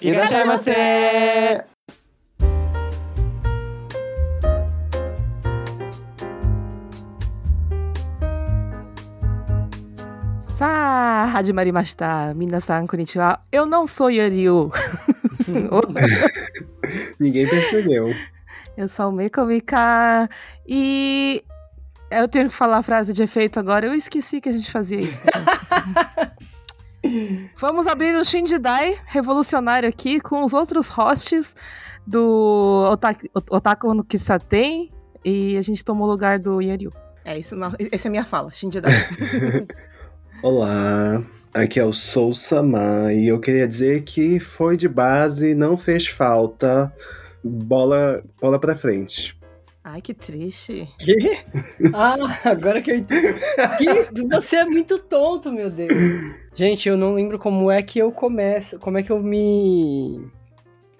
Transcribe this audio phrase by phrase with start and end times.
[0.00, 1.64] いらっしゃいませ
[10.56, 12.32] Sa, 始まりました。
[12.32, 13.42] 皆さん、こんにちは。
[13.52, 14.72] Eu não sou Yoriu.
[17.20, 18.14] Ninguém percebeu.
[18.74, 20.30] Eu sou o Meiko Mika.
[20.66, 21.44] E
[22.10, 23.86] eu tenho que falar a frase de efeito agora.
[23.86, 25.26] Eu esqueci que a gente fazia isso.
[27.57, 31.55] Vamos abrir o Shindidai revolucionário aqui com os outros hosts
[32.05, 34.91] do Otaki, Otaku no Kisaten.
[35.23, 36.91] E a gente tomou o lugar do Yoriu.
[37.23, 37.73] É isso, não.
[37.91, 38.91] Essa é a minha fala, Shindidai.
[40.41, 45.77] Olá, aqui é o Sou Sama e eu queria dizer que foi de base, não
[45.77, 46.91] fez falta.
[47.43, 49.39] Bola, bola pra frente.
[49.83, 50.87] Ai, que triste.
[50.99, 51.39] Que?
[51.93, 52.15] Ah,
[52.45, 53.33] agora que eu entendi.
[53.77, 54.27] Que?
[54.27, 55.91] Você é muito tonto, meu Deus.
[56.53, 58.77] Gente, eu não lembro como é que eu começo.
[58.79, 60.27] Como é que eu me.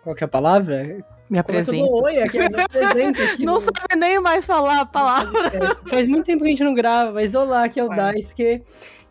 [0.04, 0.84] Qual que é a palavra?
[0.84, 1.78] Me Como é que eu apresenta.
[1.78, 2.38] dou oi aqui?
[2.38, 3.44] Eu me apresento aqui.
[3.46, 5.32] Não no- sabe nem mais falar a palavra.
[5.50, 5.90] podcast.
[5.90, 7.96] Faz muito tempo que a gente não grava, mas olá, aqui é o Ué.
[7.96, 8.62] Daisuke.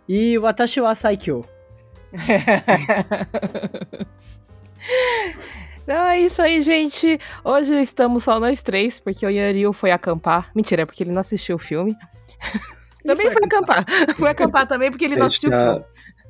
[0.09, 1.45] E o Watashi wa Saikyo.
[5.83, 7.19] Então é isso aí, gente.
[7.43, 10.51] Hoje estamos só nós três, porque o Yariu foi acampar.
[10.55, 11.97] Mentira, é porque ele não assistiu o filme.
[13.05, 13.85] também foi acampar.
[14.17, 15.85] Foi acampar também, porque ele não assistiu o filme.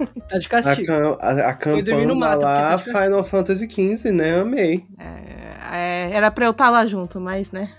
[0.29, 0.93] Tá de castigo.
[1.21, 4.41] a- no acampando mato, lá tá Final Fantasy XV, né?
[4.41, 4.85] Amei.
[4.99, 7.71] É, é, era pra eu estar lá junto, mas, né?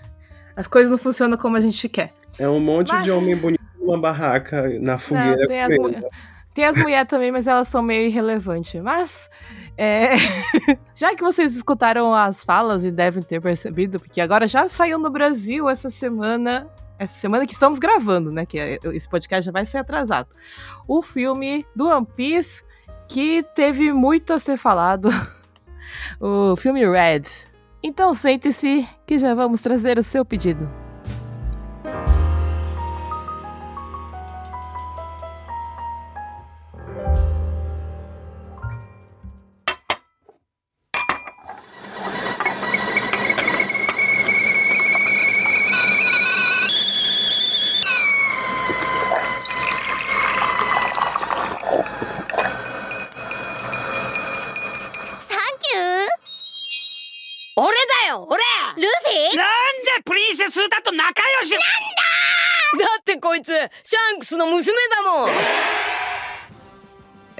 [0.56, 2.12] As coisas não funcionam como a gente quer.
[2.38, 5.46] É um monte Mas- de homem bonito numa barraca na Não, fogueira.
[5.48, 6.08] tem, as, mu-
[6.54, 8.80] tem as mulheres também, mas elas são meio irrelevantes.
[8.82, 9.28] Mas,
[9.76, 10.10] é,
[10.94, 15.10] já que vocês escutaram as falas e devem ter percebido, porque agora já saiu no
[15.10, 16.68] Brasil essa semana,
[17.02, 18.46] essa semana que estamos gravando, né?
[18.46, 20.34] Que é- esse podcast já vai ser atrasado.
[20.86, 22.64] O filme do One Piece,
[23.08, 25.08] que teve muito a ser falado.
[26.20, 27.22] o filme Red.
[27.82, 30.81] Então sente-se que já vamos trazer o seu pedido.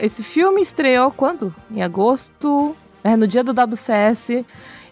[0.03, 1.55] Esse filme estreou quando?
[1.71, 2.75] Em agosto,
[3.05, 4.45] é, no dia do WCS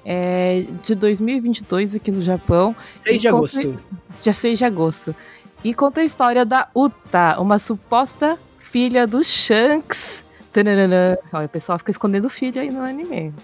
[0.04, 3.80] é, de 2022 aqui no Japão, 6 de E agosto.
[4.22, 5.16] dia 6 de agosto.
[5.64, 10.22] E conta a história da Uta, uma suposta filha do Shanks.
[10.52, 11.18] Tananana.
[11.32, 13.34] Olha, o pessoal fica escondendo o filho aí no anime.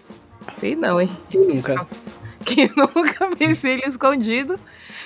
[0.58, 1.10] Sei não, hein?
[1.28, 1.84] Quem nunca?
[2.44, 4.56] Quem nunca fez filho escondido,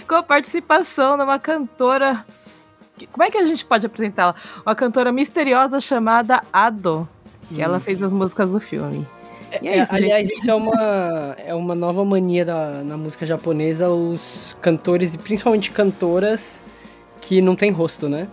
[0.06, 2.22] com a participação de uma cantora.
[3.06, 4.34] Como é que a gente pode apresentá-la?
[4.64, 7.08] Uma cantora misteriosa chamada Ado,
[7.52, 9.06] que ela fez as músicas do filme.
[9.62, 10.38] E é É, isso, aliás, gente.
[10.38, 15.70] isso é uma, é uma nova mania da, na música japonesa, os cantores, e principalmente
[15.70, 16.62] cantoras,
[17.20, 18.28] que não tem rosto, né?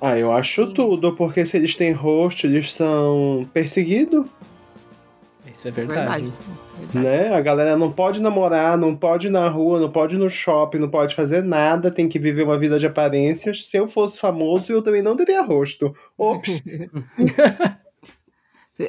[0.00, 4.26] Ah, eu acho tudo, porque se eles têm rosto, eles são perseguidos,
[5.52, 6.00] Isso é verdade.
[6.00, 6.32] Verdade.
[6.92, 7.34] Né?
[7.34, 10.78] A galera não pode namorar, não pode ir na rua, não pode ir no shopping,
[10.78, 13.68] não pode fazer nada, tem que viver uma vida de aparências.
[13.68, 15.94] Se eu fosse famoso, eu também não teria rosto.
[16.16, 16.62] Ops!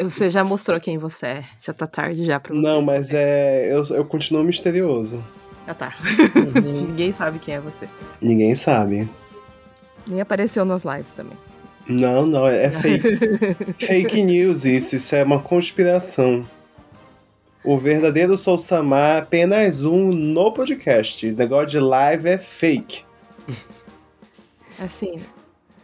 [0.02, 1.44] Você já mostrou quem você é.
[1.62, 2.60] Já tá tarde já pra você.
[2.60, 3.72] não, mas é.
[3.72, 5.24] Eu, eu continuo misterioso.
[5.68, 5.94] Ah, tá.
[6.36, 6.88] Uhum.
[6.88, 7.88] Ninguém sabe quem é você.
[8.22, 9.08] Ninguém sabe.
[10.08, 11.38] Nem apareceu nas lives também.
[11.88, 13.18] Não, não, é fake.
[13.86, 16.46] fake news isso, isso é uma conspiração.
[17.64, 21.28] O verdadeiro Sou Samar apenas um no podcast.
[21.30, 23.04] O negócio de live é fake.
[24.80, 25.16] Assim.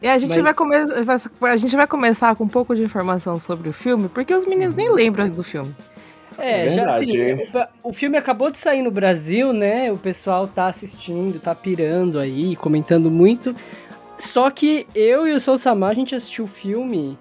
[0.02, 0.76] E a gente, Mas- vai come...
[0.76, 4.76] a gente vai começar com um pouco de informação sobre o filme, porque os meninos
[4.76, 5.76] nem lembram do filme.
[6.38, 7.70] É, É já assim, verdade.
[7.84, 9.92] o, o filme acabou de sair no Brasil, né?
[9.92, 13.54] O pessoal tá assistindo, tá pirando aí, comentando muito.
[14.18, 17.18] Só que eu e o Sou Samar, a gente assistiu o filme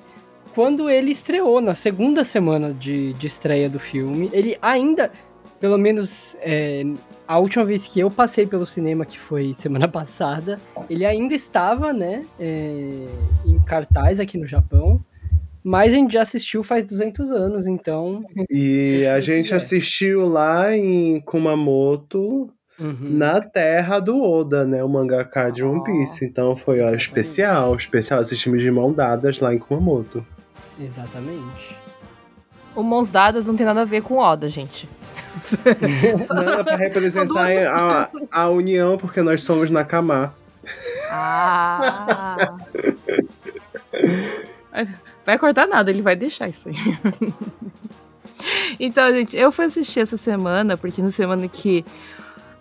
[0.58, 4.28] quando ele estreou, na segunda semana de, de estreia do filme.
[4.32, 5.08] Ele ainda,
[5.60, 6.80] pelo menos é,
[7.28, 10.60] a última vez que eu passei pelo cinema, que foi semana passada,
[10.90, 13.06] ele ainda estava, né, é,
[13.46, 15.00] em cartaz aqui no Japão.
[15.62, 21.20] Mas a gente já assistiu faz 200 anos, então E a gente assistiu lá em
[21.20, 22.48] Kumamoto,
[22.80, 22.96] Uhum.
[23.10, 24.82] na terra do Oda, né?
[24.84, 26.24] O mangaka de One Piece.
[26.24, 28.20] Então foi ó, especial, especial.
[28.20, 30.24] Assistimos de mão dadas lá em Kumamoto.
[30.80, 31.76] Exatamente.
[32.74, 34.88] O Mãos Dadas não tem nada a ver com Oda, gente.
[36.30, 40.34] Não, é pra representar a, a união, porque nós somos Nakama.
[41.10, 42.56] Ah!
[45.24, 46.74] Vai cortar nada, ele vai deixar isso aí.
[48.78, 51.84] Então, gente, eu fui assistir essa semana, porque na semana que.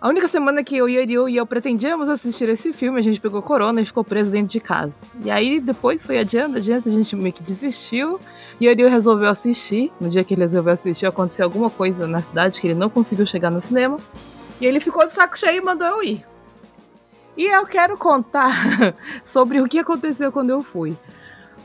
[0.00, 3.20] A única semana que eu e Ariel e eu pretendíamos assistir esse filme, a gente
[3.20, 5.02] pegou corona e ficou preso dentro de casa.
[5.24, 8.20] E aí depois foi adiando, adiando, a gente meio que desistiu.
[8.60, 9.92] E Ariel resolveu assistir.
[10.00, 13.26] No dia que ele resolveu assistir, aconteceu alguma coisa na cidade que ele não conseguiu
[13.26, 13.98] chegar no cinema.
[14.60, 16.24] E ele ficou de saco cheio e mandou eu ir.
[17.36, 18.52] E eu quero contar
[19.24, 20.96] sobre o que aconteceu quando eu fui.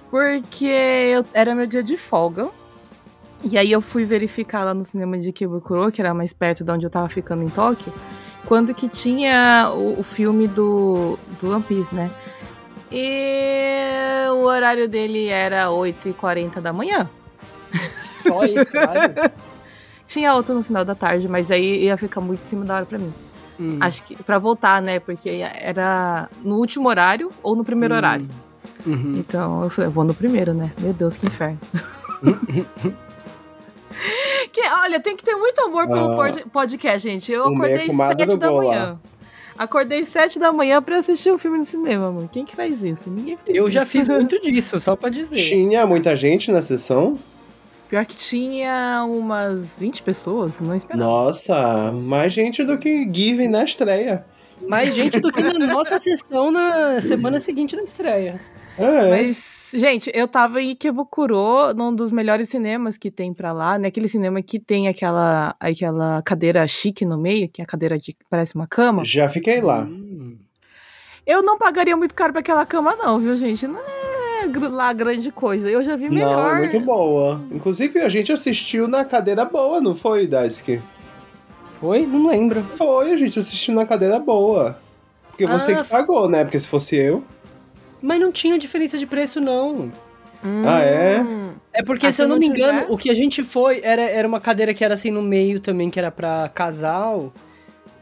[0.10, 2.50] Porque eu, era meu dia de folga.
[3.44, 6.72] E aí eu fui verificar lá no cinema de Kibukuro, que era mais perto de
[6.72, 7.92] onde eu tava ficando em Tóquio,
[8.46, 12.10] quando que tinha o, o filme do, do One Piece, né?
[12.92, 17.10] E o horário dele era 8h40 da manhã.
[18.22, 19.14] Só isso, claro.
[20.08, 22.86] Tinha outro no final da tarde, mas aí ia ficar muito em cima da hora
[22.86, 23.12] pra mim.
[23.60, 23.78] Hum.
[23.82, 25.00] Acho que pra voltar, né?
[25.00, 27.98] Porque era no último horário ou no primeiro Hum.
[27.98, 28.30] horário.
[28.86, 29.16] Uhum.
[29.18, 30.72] Então eu falei, eu vou no primeiro, né?
[30.80, 31.58] Meu Deus, que inferno.
[34.48, 36.16] que, olha, tem que ter muito amor pelo Ah.
[36.16, 37.32] pod- podcast, gente.
[37.32, 39.00] Eu acordei sete da manhã.
[39.58, 42.30] Acordei sete da manhã pra assistir um filme no cinema, mano.
[42.32, 43.08] Quem que faz isso?
[43.10, 43.92] Ninguém faz Eu já isso.
[43.92, 45.36] fiz muito disso, só pra dizer.
[45.36, 47.20] Tinha muita gente na sessão?
[47.88, 51.04] Pior que tinha umas 20 pessoas, não esperava.
[51.08, 54.26] Nossa, mais gente do que Given na estreia.
[54.68, 58.42] Mais gente do que na nossa sessão na semana seguinte da estreia.
[58.80, 59.10] É.
[59.10, 63.88] Mas, gente, eu tava em Ikebukuro, num dos melhores cinemas que tem pra lá, né?
[63.88, 68.14] Aquele cinema que tem aquela, aquela cadeira chique no meio, que é a cadeira de
[68.14, 69.04] que parece uma cama.
[69.06, 69.82] Já fiquei lá.
[69.84, 70.38] Hum.
[71.26, 73.66] Eu não pagaria muito caro pra aquela cama, não, viu, gente?
[73.68, 74.14] Não é
[74.70, 75.70] lá grande coisa.
[75.70, 76.58] Eu já vi Não, melhor.
[76.58, 77.42] muito boa.
[77.52, 80.82] Inclusive, a gente assistiu na cadeira boa, não foi, Daisuke?
[81.72, 82.06] Foi?
[82.06, 82.64] Não lembro.
[82.76, 84.78] Foi, a gente assistiu na cadeira boa.
[85.30, 86.44] Porque você Ah, que pagou, né?
[86.44, 87.24] Porque se fosse eu.
[88.04, 89.90] Mas não tinha diferença de preço, não.
[90.44, 90.64] Hum.
[90.68, 91.24] Ah, é?
[91.72, 92.94] É porque, Ah, se eu não não me engano, tiver?
[92.94, 95.90] o que a gente foi era, era uma cadeira que era assim no meio também,
[95.90, 97.32] que era pra casal.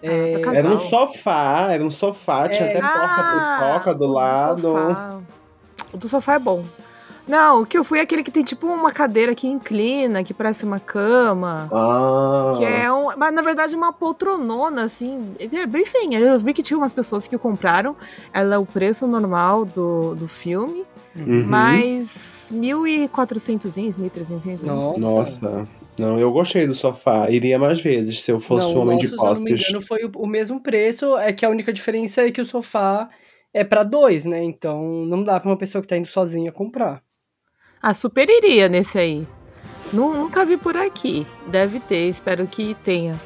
[0.02, 0.56] É, pra casal.
[0.60, 2.78] Era um sofá, era um sofá, tinha É.
[2.78, 4.62] até porta-pipoca do o lado.
[4.62, 5.20] Sofá.
[5.94, 6.66] O do sofá é bom.
[7.32, 10.34] Não, o que eu fui é aquele que tem tipo uma cadeira que inclina, que
[10.34, 11.70] parece uma cama.
[11.72, 12.54] Ah.
[12.58, 13.08] Que é um.
[13.16, 15.34] Mas na verdade é uma poltronona, assim.
[15.40, 16.20] É bem feinha.
[16.20, 17.96] Eu vi que tinha umas pessoas que compraram.
[18.34, 20.84] Ela é o preço normal do, do filme.
[21.16, 21.46] Uhum.
[21.48, 24.64] Mas 1.400 ienes, 1.300 ienes.
[24.64, 25.00] Nossa.
[25.00, 25.68] Nossa.
[25.98, 27.30] Não, eu gostei do sofá.
[27.30, 29.34] Iria mais vezes se eu fosse Não, um homem o de nosso, se eu não
[29.36, 29.70] me posses.
[29.70, 33.08] engano, foi o, o mesmo preço, é que a única diferença é que o sofá
[33.54, 34.44] é pra dois, né?
[34.44, 37.02] Então não dá pra uma pessoa que tá indo sozinha comprar.
[37.82, 39.28] Ah, super iria nesse aí.
[39.92, 41.26] Nu- nunca vi por aqui.
[41.48, 43.20] Deve ter, espero que tenha.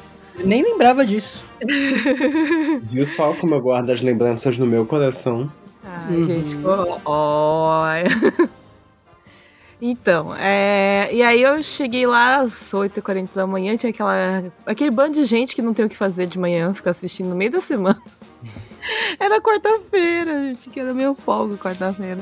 [0.44, 1.44] Nem lembrava disso.
[2.82, 5.50] Viu só como eu guardo as lembranças no meu coração?
[5.84, 6.24] Ai, Uhum.
[6.26, 6.98] gente, ó.
[7.04, 7.84] ó.
[9.80, 15.12] Então, é, e aí eu cheguei lá às 8h40 da manhã, tinha aquela, aquele bando
[15.12, 17.60] de gente que não tem o que fazer de manhã, fica assistindo no meio da
[17.60, 18.00] semana.
[19.18, 22.20] Era quarta-feira, gente, que era meu folga quarta-feira.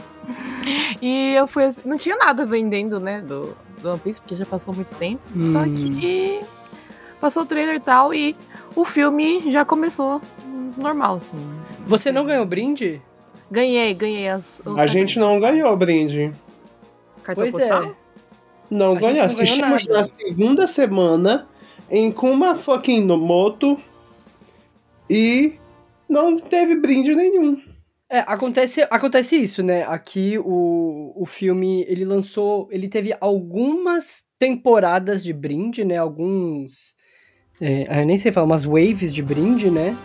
[1.03, 4.46] E eu fui, assim- não tinha nada vendendo, né, do, do One Piece, porque já
[4.46, 5.20] passou muito tempo.
[5.53, 5.74] Só Hum.
[5.74, 6.41] que
[7.20, 8.34] passou o trailer e tal, e
[8.74, 10.20] o filme já começou
[10.77, 11.36] normal, assim.
[11.86, 13.00] Você não ganhou brinde?
[13.50, 14.62] Ganhei, ganhei as.
[14.79, 16.32] A gente não ganhou brinde.
[17.22, 17.84] Cartão Pois postal?
[17.84, 17.94] é.
[18.70, 19.17] Não A gente ganhou.
[19.19, 21.46] não Assistimos na segunda semana
[21.91, 23.79] em Kuma fucking no Moto
[25.08, 25.55] e
[26.08, 27.61] não teve brinde nenhum.
[28.11, 29.84] É, acontece, acontece isso, né?
[29.84, 35.96] Aqui o, o filme, ele lançou, ele teve algumas temporadas de brinde, né?
[35.96, 36.94] Alguns,
[37.61, 39.96] é, eu nem sei falar, umas waves de brinde, né?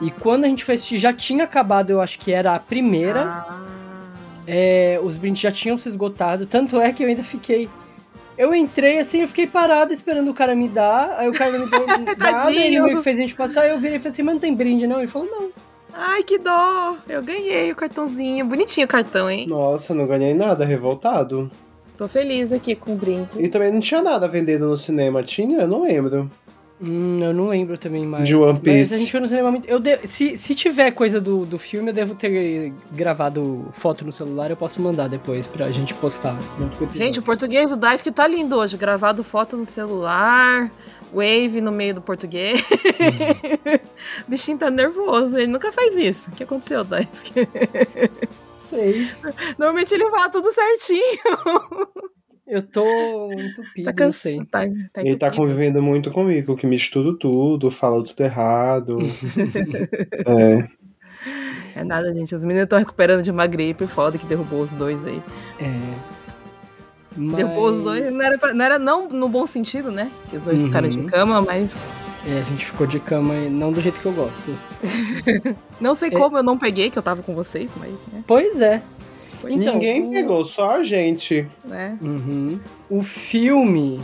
[0.00, 3.24] E quando a gente foi assistir, já tinha acabado, eu acho que era a primeira.
[3.24, 3.64] Ah.
[4.46, 7.68] É, os brindes já tinham se esgotado, tanto é que eu ainda fiquei...
[8.38, 11.66] Eu entrei assim, eu fiquei parado esperando o cara me dar, aí o cara não
[11.66, 11.84] me deu
[12.16, 14.34] nada, ele meio que fez a gente passar, aí eu virei e falei assim, mas
[14.34, 14.98] não tem brinde não?
[14.98, 15.50] Ele falou, não.
[15.92, 16.96] Ai, que dó!
[17.08, 18.46] Eu ganhei o cartãozinho.
[18.46, 19.48] Bonitinho o cartão, hein?
[19.48, 21.50] Nossa, não ganhei nada, revoltado.
[21.96, 23.42] Tô feliz aqui com o brinde.
[23.42, 25.62] E também não tinha nada vendendo no cinema, tinha?
[25.62, 26.30] Eu não lembro.
[26.80, 28.28] Hum, eu não lembro também mais.
[28.28, 28.94] De One Mas Piece.
[28.94, 29.68] a gente foi no cinema muito.
[29.68, 34.12] Eu de- se, se tiver coisa do, do filme, eu devo ter gravado foto no
[34.12, 36.36] celular, eu posso mandar depois pra gente postar.
[36.94, 38.76] Gente, o português do Daisuke tá lindo hoje.
[38.76, 40.70] Gravado foto no celular,
[41.12, 42.60] wave no meio do português.
[44.26, 46.30] o bichinho tá nervoso, ele nunca faz isso.
[46.30, 47.48] O que aconteceu, Daisuke?
[48.70, 49.08] sei.
[49.58, 51.02] Normalmente ele fala tudo certinho.
[52.48, 52.82] Eu tô
[53.32, 54.12] entupido, Tá não cansado.
[54.22, 54.38] sei.
[54.46, 54.60] Tá,
[54.92, 58.98] tá Ele tá convivendo muito comigo, que mistura tudo, fala tudo errado.
[60.26, 60.68] é.
[61.76, 62.34] É nada, gente.
[62.34, 65.22] Os meninos estão recuperando de uma gripe foda que derrubou os dois aí.
[65.60, 65.78] É.
[67.16, 67.36] Mas...
[67.36, 68.12] Derrubou os dois.
[68.12, 70.10] Não era, pra- não era não no bom sentido, né?
[70.30, 70.68] Que os dois Uhum.
[70.68, 71.70] ficaram de cama, mas.
[72.26, 74.52] É, a gente ficou de cama, e não do jeito que eu gosto.
[75.80, 76.12] Não sei É.
[76.12, 78.24] como eu não peguei, que eu tava com vocês, mas, né?
[78.26, 78.82] Pois é.
[79.44, 81.46] Então, Ninguém o- pegou, só a gente.
[81.64, 81.96] né?
[82.00, 82.58] Uhum.
[82.90, 84.00] O filme,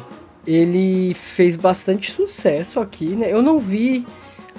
[0.47, 3.33] ele fez bastante sucesso aqui, né?
[3.33, 4.07] Eu não vi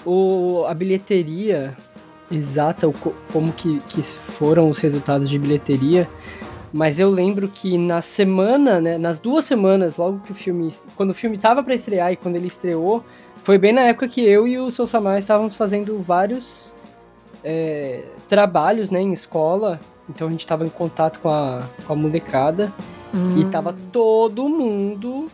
[0.06, 1.76] o, a bilheteria
[2.32, 6.10] exata, o co- como que, que foram os resultados de bilheteria,
[6.74, 11.12] mas eu lembro que na semana, né, nas duas semanas, logo que o filme, quando
[11.12, 13.04] o filme tava para estrear e quando ele estreou,
[13.44, 16.74] foi bem na época que eu e o Sou Samar estávamos fazendo vários
[17.44, 21.96] é, trabalhos, né, em escola, então a gente tava em contato com a, com a
[21.96, 22.74] molecada,
[23.14, 23.40] Hum.
[23.40, 25.32] e tava todo mundo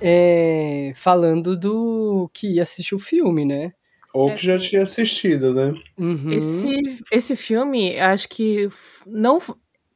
[0.00, 3.72] é, falando do que ia assistir o filme, né?
[4.12, 4.68] Ou É, que já sim.
[4.68, 5.74] tinha assistido, né?
[5.98, 6.32] Uhum.
[6.32, 8.68] Esse, esse filme, acho que
[9.06, 9.38] não.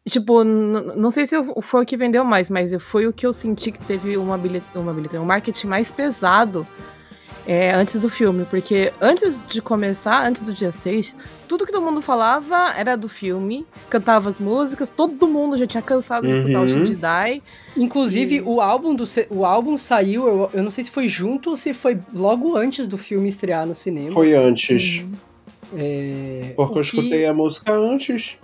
[0.09, 3.71] Tipo, não sei se foi o que vendeu mais, mas foi o que eu senti
[3.71, 6.67] que teve uma bilhete, uma bilheteria, um marketing mais pesado
[7.49, 8.45] é, antes do filme.
[8.45, 11.17] Porque antes de começar, antes do dia 6,
[11.49, 15.83] tudo que todo mundo falava era do filme, cantava as músicas, todo mundo já tinha
[15.83, 16.69] cansado de escutar o Uhum.
[16.69, 17.43] Shinji Dai.
[17.77, 21.51] Inclusive, E- o álbum do o álbum saiu, eu, eu não sei se foi junto
[21.51, 24.13] ou se foi logo antes do filme estrear no cinema.
[24.13, 25.03] Foi antes.
[25.77, 28.39] É, Porque o eu que- escutei a música antes.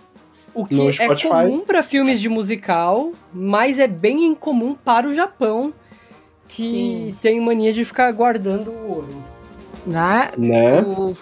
[0.53, 1.29] O que no é Spotify.
[1.29, 5.73] comum para filmes de musical, mas é bem incomum para o Japão,
[6.49, 7.17] que Sim.
[7.21, 9.25] tem mania de ficar guardando o ouro.
[9.87, 10.31] Né?
[10.39, 10.81] Né?
[10.83, 11.13] O,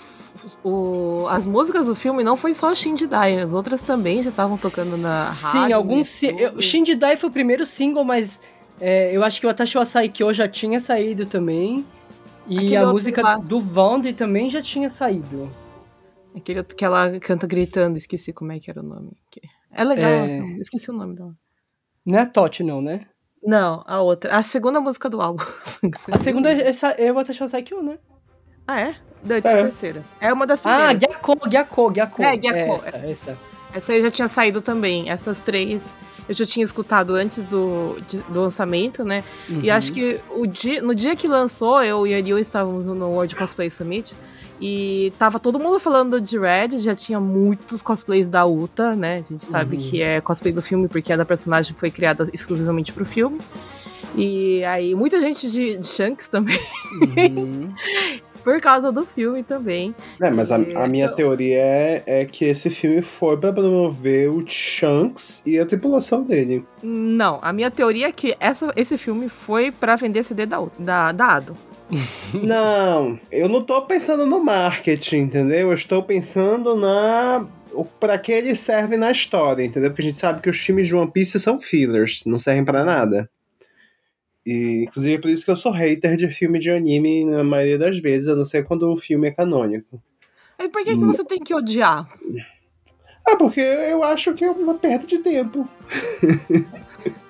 [0.65, 4.57] o- as músicas do filme não foi só Shinji Dai, as outras também já estavam
[4.57, 5.67] tocando na rádio.
[5.67, 6.07] Sim, alguns.
[6.09, 6.43] si- YouTube.
[6.57, 8.39] eu- Shinji Dai foi o primeiro single, mas
[8.81, 11.85] é, eu acho que o Atashi wa Saikyo já tinha saído também.
[12.49, 13.37] E Aquele a música lá.
[13.37, 15.49] do Vondi também já tinha saído.
[16.35, 19.13] Aquele outro que ela canta gritando, esqueci como é que era o nome.
[19.71, 20.39] É legal, É.
[20.59, 21.35] esqueci o nome dela.
[22.05, 23.07] Não é a Totti, não, né?
[23.43, 24.37] Não, a outra.
[24.37, 25.43] A segunda música do álbum.
[26.11, 27.99] A segunda é, essa- é o Atashi wa Saikyo, né?
[28.67, 28.95] Ah, é?
[29.25, 29.63] Não, então a É.
[29.63, 30.05] terceira.
[30.21, 31.01] É uma das Ah, primeiras.
[31.01, 32.23] Gyako, Gyako, Gyako.
[32.23, 32.75] É, Gyako.
[32.87, 33.39] Essa, essa.
[33.75, 35.11] Essa aí já tinha saído também.
[35.11, 35.83] Essas três
[36.29, 39.25] eu já tinha escutado antes do, de- do lançamento, né?
[39.49, 39.75] E Uhum.
[39.77, 43.35] acho que o dia, no dia que lançou, eu e a Ariel estávamos no World
[43.35, 44.15] Cosplay Summit.
[44.65, 49.19] E tava todo mundo falando de Red, já tinha muitos cosplays da Uta, né?
[49.19, 49.83] A gente sabe Uhum.
[49.83, 53.41] que é cosplay do filme porque a da personagem foi criada exclusivamente pro filme.
[54.15, 56.59] E aí, muita gente de, de Shanks também,
[57.19, 57.73] Uhum.
[58.45, 59.95] por causa do filme também.
[60.21, 64.45] É, mas a, a minha teoria é, é que esse filme foi pra promover o
[64.47, 66.65] Shanks e a tripulação dele.
[66.83, 70.81] Não, a minha teoria é que essa, esse filme foi pra vender CD da, Uta-
[70.83, 71.57] da, da Ado.
[72.43, 75.69] Não, eu não tô pensando no marketing, entendeu?
[75.69, 77.47] Eu estou pensando na.
[77.99, 79.91] Pra que ele serve na história, entendeu?
[79.91, 82.85] Porque a gente sabe que os filmes de One Piece são fillers, não servem pra
[82.85, 83.31] nada.
[84.45, 87.79] E, inclusive, é por isso que eu sou hater de filme de anime na maioria
[87.79, 90.03] das vezes, a não ser quando o filme é canônico.
[90.59, 92.07] E por que, que você tem que odiar?
[93.27, 95.67] Ah, porque eu acho que é uma perda de tempo.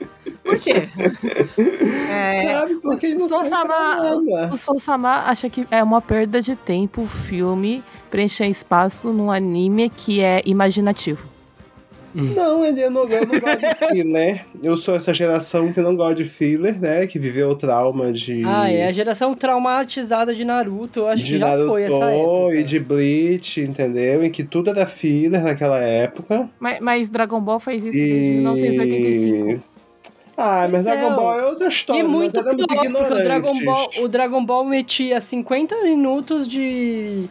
[0.52, 0.88] Por quê?
[2.12, 2.74] É, sabe?
[2.76, 3.14] Porque.
[3.14, 9.30] O Sou Sama acha que é uma perda de tempo o filme preencher espaço num
[9.30, 11.32] anime que é imaginativo.
[12.14, 14.44] Não, ele eu não, eu não gosto de filler.
[14.62, 17.06] Eu sou essa geração que não gosta de filler, né?
[17.06, 18.42] Que viveu o trauma de.
[18.44, 22.04] Ah, é a geração traumatizada de Naruto, eu acho de que já Naruto foi essa
[22.10, 22.54] época.
[22.56, 24.22] e de Bleach, entendeu?
[24.22, 26.50] Em que tudo era filler naquela época.
[26.60, 28.00] Mas, mas Dragon Ball faz isso E.
[28.00, 29.71] desde 1985.
[30.36, 31.38] Ah, mas é, Dragon Ball ó.
[31.38, 32.00] é outra história.
[32.00, 33.24] E nós muito pior, éramos porque o ignorantes.
[33.24, 37.28] Dragon, Ball, o Dragon Ball metia 50 minutos de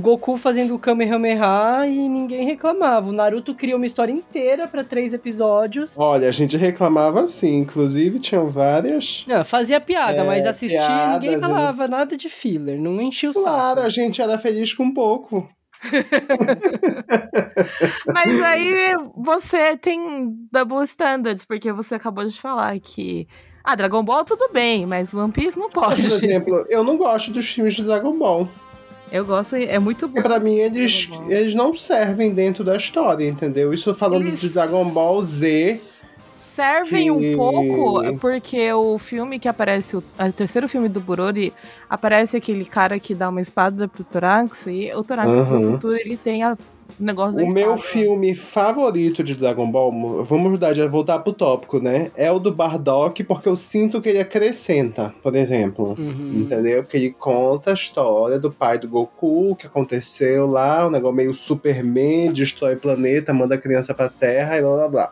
[0.00, 3.08] Goku fazendo Kamehameha e ninguém reclamava.
[3.08, 5.94] O Naruto criou uma história inteira pra três episódios.
[5.96, 7.58] Olha, a gente reclamava assim.
[7.58, 9.24] Inclusive, tinham várias.
[9.28, 13.30] Não, fazia piada, É, mas assistia e ninguém piadas, falava nada de filler, não enchia
[13.30, 13.90] o Claro, a saco.
[13.90, 15.48] gente era feliz com pouco.
[18.12, 18.74] Mas aí
[19.16, 23.26] você tem double standards, porque você acabou de falar que.
[23.64, 26.02] Ah, Dragon Ball tudo bem, mas One Piece não pode.
[26.08, 28.48] Por exemplo, eu não gosto dos filmes de Dragon Ball.
[29.10, 30.22] Eu gosto, é muito bom.
[30.22, 33.74] Pra mim eles, eles não servem dentro da história, entendeu?
[33.74, 35.80] Isso falando Eles- de Dragon Ball Z.
[36.56, 41.52] servem que- um pouco, porque o filme que aparece, o, o terceiro filme do Burori,
[41.88, 45.60] aparece aquele cara que dá uma espada pro Torax, e o Torax Aham.
[45.60, 46.56] no futuro ele tem a
[46.98, 47.82] negócio O meu espada.
[47.82, 52.10] filme favorito de Dragon Ball, vamos mudar de voltar pro tópico, né?
[52.16, 55.94] É o do Bardock, porque eu sinto que ele acrescenta, por exemplo.
[55.98, 56.32] Uhum.
[56.36, 56.82] Entendeu?
[56.82, 61.16] Porque ele conta a história do pai do Goku, o que aconteceu lá, um negócio
[61.16, 65.10] meio Superman, destrói o planeta, manda a criança pra Terra e blá blá blá.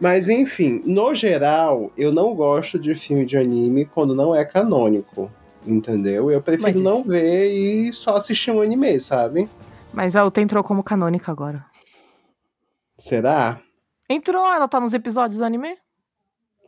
[0.00, 5.30] Mas enfim, no geral, eu não gosto de filme de anime quando não é canônico.
[5.66, 6.30] Entendeu?
[6.30, 9.46] Eu prefiro Mas não isso- ver e só assistir um anime, sabe?
[9.92, 11.64] Mas a Uta entrou como canônica agora.
[12.98, 13.60] Será?
[14.08, 15.76] Entrou, ela tá nos episódios do anime?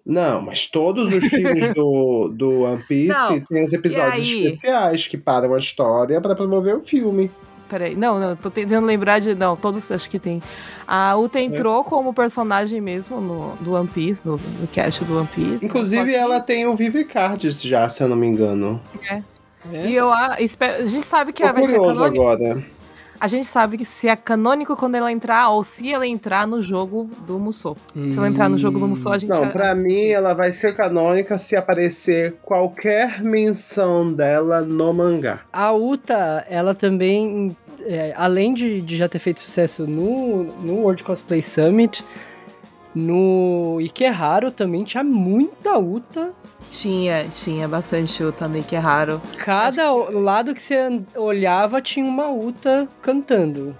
[0.04, 5.16] Não, mas todos os filmes do, do One Piece Não, têm os episódios especiais que
[5.16, 7.30] param a história pra promover o filme.
[7.68, 9.34] Peraí, não, não, tô tentando lembrar de.
[9.34, 10.42] Não, todos acho que tem.
[10.86, 11.42] A Uta É.
[11.42, 15.64] entrou como personagem mesmo no, do One Piece, no, no cast do One Piece.
[15.64, 18.78] Inclusive, só que- ela tem o Vive Cards já, se eu não me engano.
[19.08, 19.22] É?
[19.86, 20.82] E eu a, espero.
[20.82, 22.62] A gente sabe que Tô ela vai ser curioso agora.
[23.22, 26.60] A gente sabe que se é canônico quando ela entrar, ou se ela entrar no
[26.60, 27.76] jogo do Musou.
[27.94, 29.30] Se ela entrar no jogo do Musou, a gente.
[29.30, 35.42] Não, já- pra mim, ela vai ser canônica se aparecer qualquer menção dela no mangá.
[35.52, 41.04] A Uta, ela também, é, além de, de já ter feito sucesso no, no World
[41.04, 42.04] Cosplay Summit,
[42.92, 46.32] no Ikeharu também tinha muita Uta.
[46.72, 49.20] Tinha, tinha bastante Uta no que é raro.
[49.36, 53.76] Cada o- lado que você olhava tinha uma Uta cantando,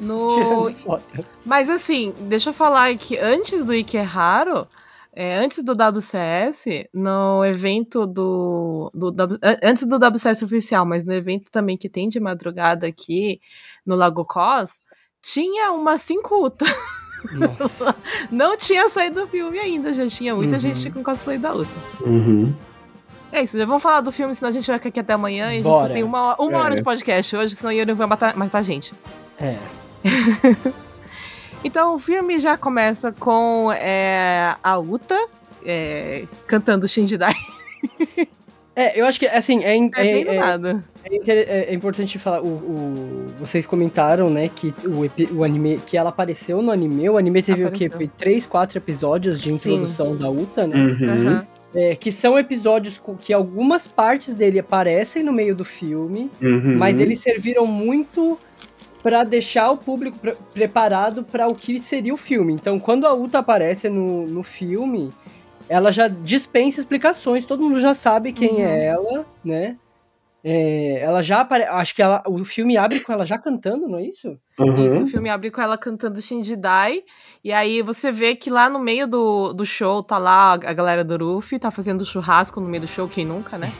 [0.00, 0.68] No...
[1.46, 4.66] Mas assim, deixa eu falar que antes do Ikeharu,
[5.14, 9.14] é, antes do WCS, no evento do, do
[9.62, 13.40] antes do WCS oficial, mas no evento também que tem de madrugada aqui
[13.86, 14.82] no Lago Cos,
[15.22, 16.64] tinha umas cinco Uta.
[17.32, 17.94] Nossa.
[18.30, 20.60] Não tinha saído do filme ainda, já tinha muita Uhum.
[20.60, 21.70] gente com cosplay da Uta.
[22.00, 22.54] Uhum.
[23.32, 25.46] É isso, já vamos falar do filme, senão a gente vai ficar aqui até amanhã
[25.46, 25.88] e a gente Bora.
[25.88, 26.60] só tem uma, hora- uma É.
[26.60, 28.94] hora de podcast hoje, senão o Yuri vai matar, matar a gente.
[29.40, 29.56] É.
[31.66, 35.18] Então o filme já começa com é, a Uta
[35.64, 37.32] é, cantando Shinjidai.
[38.76, 40.84] É, eu acho que, assim, é, in- É, bem é, é, nada.
[41.04, 46.08] é é- importante falar, o, o- vocês comentaram, né, que o, o anime, que ela
[46.10, 47.84] apareceu no anime, o anime teve o quê?
[47.86, 47.96] Apareceu.
[47.96, 50.76] Foi três, quatro episódios de introdução da Uta, né?
[50.76, 51.08] Uhum.
[51.28, 51.46] Aham.
[51.76, 56.76] É, que são episódios que algumas partes dele aparecem no meio do filme, Uhum.
[56.78, 58.38] mas eles serviram muito
[59.02, 62.52] pra deixar o público pre- preparado pra o que seria o filme.
[62.52, 65.12] Então, quando a Uta aparece no, no filme,
[65.68, 68.60] ela já dispensa explicações, todo mundo já sabe quem Uhum.
[68.66, 69.76] é ela, né?
[70.46, 71.70] É, ela já aparece.
[71.70, 74.38] Acho que ela, o filme abre com ela já cantando, não é isso?
[74.58, 74.86] Uhum.
[74.86, 77.02] Isso, o filme abre com ela cantando Shinjidai.
[77.42, 81.02] E aí você vê que lá no meio do, do show tá lá a galera
[81.02, 83.72] do Ruffy, tá fazendo churrasco no meio do show, quem nunca, né?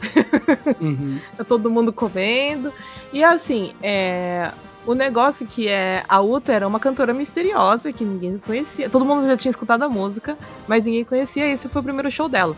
[1.36, 2.72] Tá todo mundo comendo.
[3.12, 4.52] E assim, é.
[4.86, 6.04] O negócio que é.
[6.08, 8.88] A Uta era uma cantora misteriosa que ninguém conhecia.
[8.88, 11.46] Todo mundo já tinha escutado a música, mas ninguém conhecia.
[11.46, 12.56] Esse foi o primeiro show dela.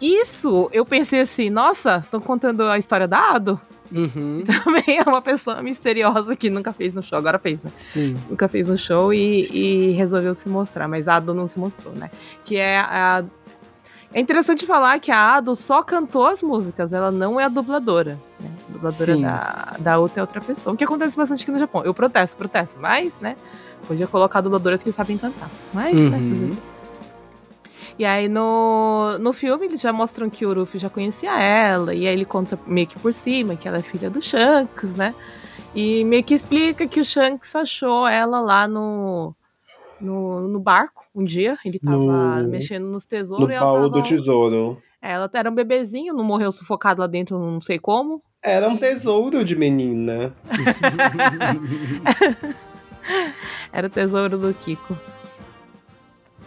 [0.00, 3.60] Isso, eu pensei assim, nossa, estão contando a história da Ado.
[3.90, 4.42] Uhum.
[4.64, 7.70] Também é uma pessoa misteriosa que nunca fez no show, agora fez, né?
[7.76, 8.16] Sim.
[8.28, 11.94] Nunca fez no show e, e resolveu se mostrar, mas a Ado não se mostrou,
[11.94, 12.10] né?
[12.44, 13.24] Que é a.
[14.14, 18.16] É interessante falar que a Ado só cantou as músicas, ela não é a dubladora.
[18.38, 18.48] Né?
[18.68, 19.22] A dubladora Sim.
[19.22, 20.72] da, da outra é outra pessoa.
[20.72, 21.82] O que acontece bastante aqui no Japão.
[21.82, 23.36] Eu protesto, protesto, mas, né?
[23.88, 25.50] Podia colocar dubladoras que sabem cantar.
[25.72, 26.16] Mas, né?
[26.16, 26.54] Uhum.
[26.54, 26.74] quê?
[27.98, 32.06] E aí no, no filme eles já mostram que o Ruffy já conhecia ela, e
[32.06, 35.14] aí ele conta meio que por cima que ela é filha do Shanks, né?
[35.74, 39.34] E meio que explica que o Shanks achou ela lá no,
[40.04, 41.56] no, no barco um dia.
[41.64, 44.80] Ele tava No- mexendo nos tesouros No e ela baú do tesouro.
[45.02, 48.22] Ela era um bebezinho, não morreu sufocado lá dentro, não sei como.
[48.42, 50.34] Era um tesouro de menina.
[53.72, 54.96] Era o tesouro do Kiko.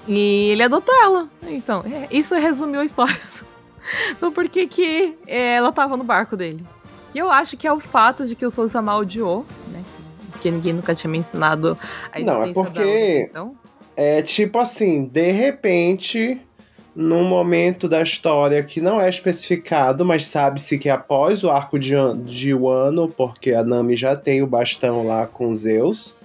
[0.07, 1.29] E ele adotou ela.
[1.43, 3.15] Então, é, isso resumiu a história
[4.21, 6.65] do porquê que é, ela tava no barco dele.
[7.13, 9.83] E eu acho que é o fato de que o Sousama odiou, né?
[10.31, 11.77] Porque ninguém nunca tinha me ensinado
[12.11, 13.55] a Não, é porque- outra, então.
[13.95, 16.39] É tipo assim, de repente,
[16.95, 21.93] num momento da história que não é especificado, mas sabe-se que após o arco de,
[22.25, 26.15] de Wano, porque a Nami já tem o bastão lá com Zeus,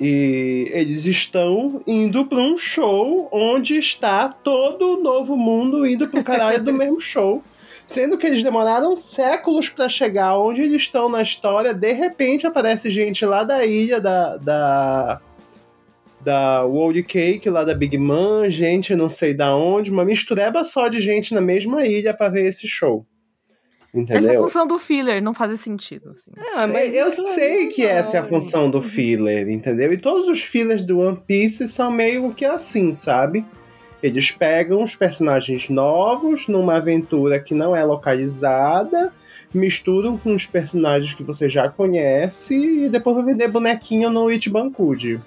[0.00, 6.22] e eles estão indo para um show onde está todo o novo mundo indo pro
[6.22, 7.42] caralho do mesmo show.
[7.86, 12.90] Sendo que eles demoraram séculos para chegar onde eles estão na história, de repente aparece
[12.90, 15.20] gente lá da ilha da, da
[16.20, 20.88] da World Cake, lá da Big Man, gente não sei da onde, uma mistureba só
[20.88, 23.06] de gente na mesma ilha pra ver esse show.
[23.94, 24.18] Entendeu?
[24.18, 26.10] Essa é a função do filler, não faz sentido.
[26.10, 26.32] Assim.
[26.56, 29.92] Ah, mas eu sei não- que essa é a função do filler, entendeu?
[29.92, 33.46] E todos os fillers do One Piece são meio que assim, sabe?
[34.06, 39.12] Eles pegam os personagens novos numa aventura que não é localizada,
[39.52, 45.20] misturam com os personagens que você já conhece e depois vai vender bonequinho no Ichibankuji.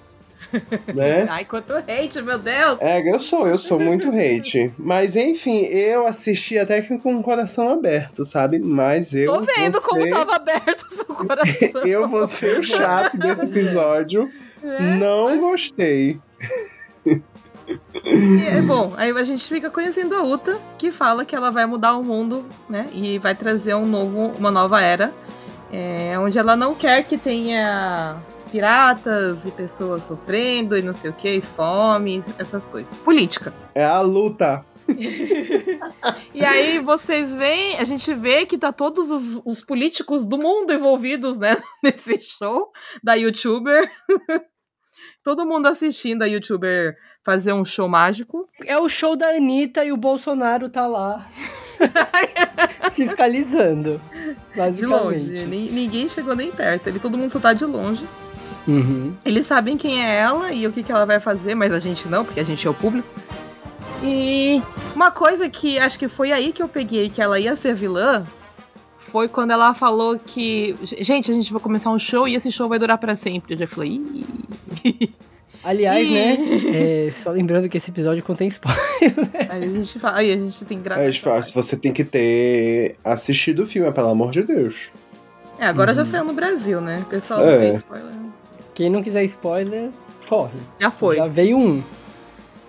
[0.94, 1.26] né?
[1.28, 2.78] Ai, quanto hate, meu Deus!
[2.80, 4.72] É, eu sou, eu sou muito hate.
[4.78, 8.58] Mas enfim, eu assisti até que com o coração aberto, sabe?
[8.58, 9.32] Mas eu.
[9.32, 11.82] Tô vendo como ser- tava aberto o seu coração.
[11.84, 14.30] Eu vou ser o chato desse episódio.
[14.62, 14.78] É.
[14.96, 16.20] Não gostei.
[18.04, 21.66] E é bom, aí a gente fica conhecendo a Uta, que fala que ela vai
[21.66, 22.88] mudar o mundo, né?
[22.92, 25.12] E vai trazer um novo, uma nova era.
[25.72, 31.12] é, onde ela não quer que tenha piratas e pessoas sofrendo e não sei o
[31.14, 32.92] que, fome, essas coisas.
[32.98, 33.52] Política.
[33.74, 34.64] É a luta.
[36.34, 40.72] E aí vocês veem, a gente vê que tá todos os, os políticos do mundo
[40.72, 42.70] envolvidos, né, nesse show
[43.02, 43.88] da youtuber.
[45.22, 48.48] Todo mundo assistindo a youtuber fazer um show mágico.
[48.66, 51.24] É o show da Anitta e o Bolsonaro tá lá.
[52.92, 54.00] fiscalizando.
[54.74, 55.46] De longe.
[55.46, 56.88] Ni- Ninguém chegou nem perto.
[56.88, 58.06] Ele, todo mundo só tá de longe.
[58.68, 59.14] Uhum.
[59.24, 62.06] Eles sabem quem é ela e o que, que ela vai fazer, mas a gente
[62.08, 63.08] não, porque a gente é o público.
[64.02, 64.62] E
[64.94, 68.24] uma coisa que acho que foi aí que eu peguei que ela ia ser vilã
[68.98, 70.76] foi quando ela falou que.
[70.82, 73.54] Gente, a gente vai começar um show e esse show vai durar pra sempre.
[73.54, 74.00] Eu já falei.
[75.62, 76.10] Aliás, Ih.
[76.12, 76.38] né?
[77.08, 78.80] é, só lembrando que esse episódio contém spoiler.
[79.50, 80.18] Aí a gente fala.
[80.18, 81.02] Aí a gente tem que gravar.
[81.02, 84.90] É fácil, você tem que ter assistido o filme, pelo amor de Deus.
[85.58, 86.08] É, agora já Uhum.
[86.08, 87.00] saiu no Brasil, né?
[87.02, 87.52] O pessoal É.
[87.52, 88.12] não tem spoiler.
[88.74, 89.90] Quem não quiser spoiler,
[90.26, 90.58] corre.
[90.80, 91.16] Já foi.
[91.16, 91.82] Já veio um.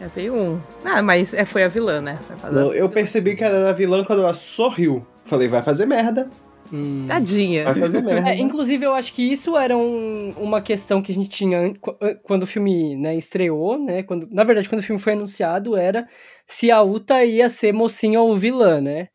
[0.01, 0.59] Já veio um.
[0.83, 2.19] Ah, mas é, foi a vilã, né?
[2.41, 2.89] Fazer Eu, a eu vilã.
[2.89, 5.05] percebi que ela era vilã quando ela sorriu.
[5.23, 6.29] Falei, vai fazer merda.
[6.71, 7.05] Hum.
[7.07, 7.73] Tadinha.
[7.73, 8.29] Merda.
[8.29, 11.73] É, inclusive, eu acho que isso era um- uma questão que a gente tinha an-
[11.73, 14.03] qu- an- quando o filme né, estreou, né?
[14.03, 16.07] Quando, na verdade, quando o filme foi anunciado, era
[16.47, 19.07] se a Uta ia ser mocinha ou vilã, né?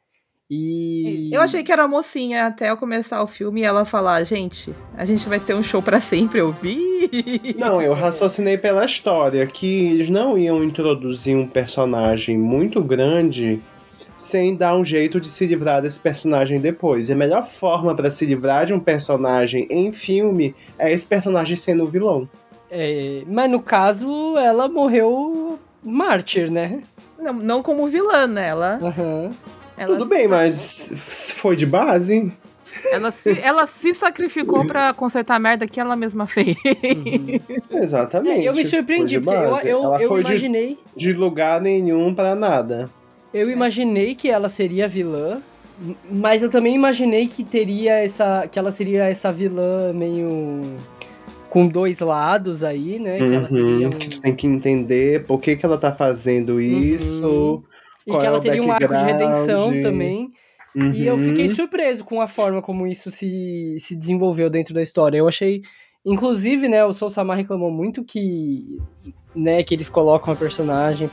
[0.49, 1.29] E.
[1.33, 5.05] Eu achei que era mocinha até eu começar o filme e ela falar, gente, a
[5.05, 7.57] gente vai ter um show pra sempre, eu vi.
[7.59, 13.61] Não, eu raciocinei pela história que eles não iam introduzir um personagem muito grande
[14.17, 17.09] sem dar um jeito de se livrar desse personagem depois.
[17.09, 21.55] E a melhor forma pra se livrar de um personagem em filme é esse personagem
[21.57, 22.29] sendo o vilão.
[22.71, 26.83] É, mas no caso, ela morreu mártir, né?
[27.19, 28.49] Não, não como vilã, né?
[28.49, 29.31] Ela, Aham.
[29.77, 30.93] ela, Tudo bem, mas
[31.37, 32.33] foi de base?
[32.93, 36.57] ela, se, ela se sacrificou pra consertar a merda que ela mesma fez.
[36.57, 37.41] Uhum.
[37.71, 38.41] Exatamente.
[38.41, 40.79] É, eu me surpreendi, porque eu, eu, Ela eu foi de, imaginei.
[40.97, 42.91] de lugar nenhum pra nada.
[43.37, 45.41] Eu imaginei que ela seria vilã,
[46.11, 48.49] mas eu também imaginei que teria essa.
[48.51, 50.63] que ela seria essa vilã meio.
[51.49, 53.17] com dois lados aí, né?
[53.19, 55.91] Que ela Uhum, teria um- Que tu tem que entender por que, que ela tá
[55.93, 57.63] fazendo isso.
[58.07, 60.31] E qual que é ela o teria um arco de redenção também.
[60.93, 61.25] E eu Uhum.
[61.25, 65.17] fiquei surpreso com a forma como isso se, se desenvolveu dentro da história.
[65.17, 65.63] Eu achei.
[66.05, 68.79] Inclusive, né, o Soul reclamou muito que.
[69.35, 71.09] né, que eles colocam a personagem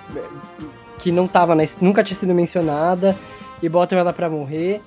[1.04, 3.14] que não tava na, nunca tinha sido mencionada
[3.62, 4.80] e botam ela pra morrer.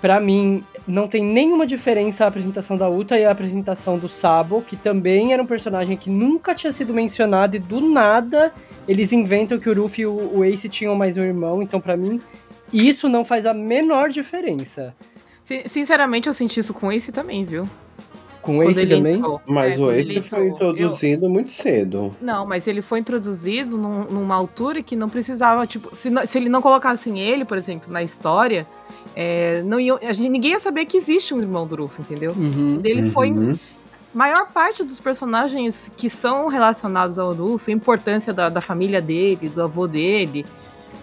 [0.00, 4.62] Pra mim, não tem nenhuma diferença a apresentação da Uta e a apresentação do Sabo,
[4.62, 8.52] que também era um personagem que nunca tinha sido mencionado e do nada
[8.86, 11.60] eles inventam que o Ruffy e o, o Ace tinham mais um irmão.
[11.62, 12.20] Então, pra mim,
[12.72, 14.94] isso não faz a menor diferença.
[15.42, 17.68] Sin- Sinceramente, eu senti isso com esse também, viu?
[18.44, 19.14] Com o Quando Ace ele também?
[19.16, 19.40] entrou.
[19.46, 20.68] Mas É, o Ace foi entrou.
[20.70, 22.14] Eu- introduzido muito cedo.
[22.20, 26.36] Não, mas ele foi introduzido num- numa altura que não precisava, tipo, se, não- se
[26.38, 28.66] ele não colocassem ele, por exemplo, na história,
[29.16, 32.32] é, não ia, a gente, ninguém ia saber que existe um irmão do Ruffy, entendeu?
[32.36, 32.80] Uhum.
[32.84, 33.30] Ele foi.
[33.30, 33.58] Uhum.
[34.12, 39.48] Maior parte dos personagens que são relacionados ao Ruffy, a importância da, da família dele,
[39.48, 40.44] do avô dele,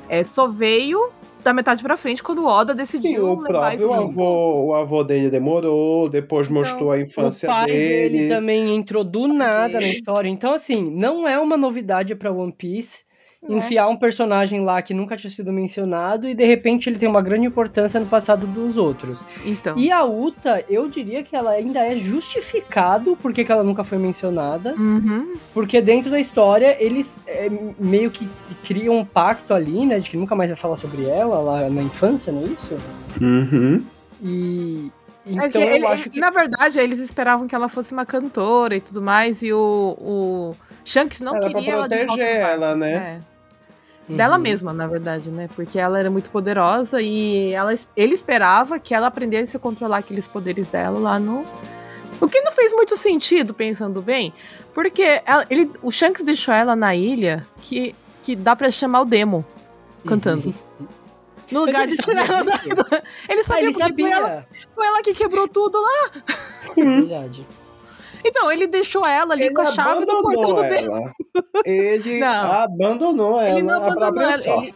[0.07, 1.09] é, só veio
[1.43, 4.73] da metade pra frente quando o Oda Sim, decidiu o levar esse próprio avô, o
[4.73, 8.17] avô dele demorou, depois mostrou a O infância pai dele.
[8.19, 8.29] dele.
[8.29, 9.89] também entrou do nada na Sim.
[9.93, 10.29] história.
[10.29, 13.03] Então, assim, não é uma novidade pra One Piece
[13.49, 13.57] né?
[13.57, 17.21] enfiar um personagem lá que nunca tinha sido mencionado e de repente ele tem uma
[17.21, 19.23] grande importância no passado dos outros.
[19.45, 19.75] Então.
[19.77, 23.97] E a Uta, eu diria que ela ainda é justificado porque que ela nunca foi
[23.97, 24.73] mencionada.
[24.75, 25.35] Uhum.
[25.53, 27.49] Porque dentro da história, eles é,
[27.79, 28.29] meio que
[28.63, 29.99] criam um pacto ali, né?
[29.99, 32.77] De que nunca mais vai falar sobre ela lá na infância, não é isso?
[33.19, 33.83] Uhum.
[34.21, 34.91] E.
[35.25, 36.19] É Então eu ele- acho que.
[36.19, 40.55] Na verdade, eles esperavam que ela fosse uma cantora e tudo mais, e o, o
[40.83, 43.19] Shanks não pra queria ela de volta proteger ela, né?
[43.27, 43.30] É.
[44.09, 44.41] Dela Uhum.
[44.41, 45.47] mesma, na verdade, né?
[45.55, 50.27] Porque ela era muito poderosa e ela, ele esperava que ela aprendesse a controlar aqueles
[50.27, 51.45] poderes dela lá no.
[52.19, 54.33] O que não fez muito sentido, pensando bem,
[54.73, 59.05] porque ela- ele, o Shanks deixou ela na ilha que, que dá pra chamar o
[59.05, 59.45] demo
[60.05, 60.53] cantando.
[61.51, 62.83] No lugar ele de tirar ela sabia da.
[63.27, 64.47] Ele Ah, sabia, ele porque Foi, ela, sabia.
[64.73, 66.11] foi ela que quebrou tudo lá.
[66.77, 67.45] Verdade.
[68.25, 71.11] Então, ele deixou ela ali Ele com a chave do portão ela.
[71.65, 72.51] Ele Não.
[72.51, 74.63] abandonou ela, Ele não a abandonou ela.
[74.63, 74.73] Ele,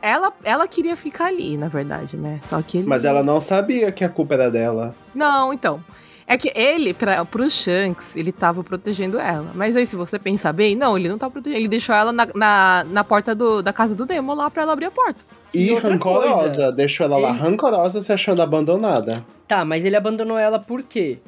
[0.00, 2.40] ela, ela queria ficar ali, na verdade, né?
[2.42, 2.86] Só que ele.
[2.86, 4.94] Mas ela não sabia que a culpa era dela.
[5.14, 5.82] Não, então.
[6.26, 9.50] É que ele, pra, pro Shanks, ele tava protegendo ela.
[9.54, 11.58] Mas aí, se você pensar bem, não, ele não tá protegendo.
[11.60, 14.72] Ele deixou ela na, na, na porta do, da casa do Demo lá pra ela
[14.74, 15.24] abrir a porta.
[15.54, 19.24] E, E rancorosa, coisa, deixou ela lá ele- rancorosa, se achando abandonada.
[19.46, 21.18] Tá, mas ele abandonou ela por quê?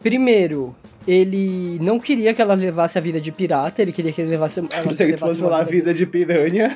[0.00, 0.74] Primeiro,
[1.06, 4.60] ele não queria que ela levasse a vida de pirata, ele queria que ele levasse.
[4.60, 6.74] Ela Pensei que fosse falar vida de piranha.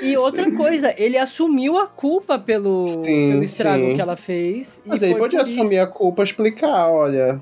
[0.00, 3.94] E outra coisa, ele assumiu a culpa pelo, Sim, pelo estrago sim.
[3.94, 4.80] que ela fez.
[4.84, 7.40] Mas e aí foi podia por isso- assumir a culpa, explicar, olha.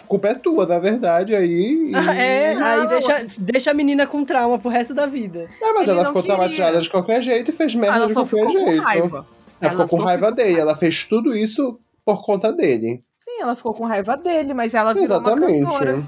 [0.00, 1.88] A culpa é tua, na verdade, aí.
[1.90, 5.48] e- Ah, é, aí Não, deixa, deixa a menina com trauma pro resto da vida.
[5.62, 6.36] Ah, mas Ele ela ficou queria.
[6.36, 8.82] traumatizada de qualquer jeito e fez merda ela de só qualquer ficou jeito.
[8.82, 9.26] com raiva.
[9.60, 13.00] Ela, ficou com raiva ficou- dele, ela fez tudo isso por conta dele.
[13.42, 15.64] Ela ficou com raiva dele, mas ela virou Exatamente.
[15.64, 16.04] uma cantora.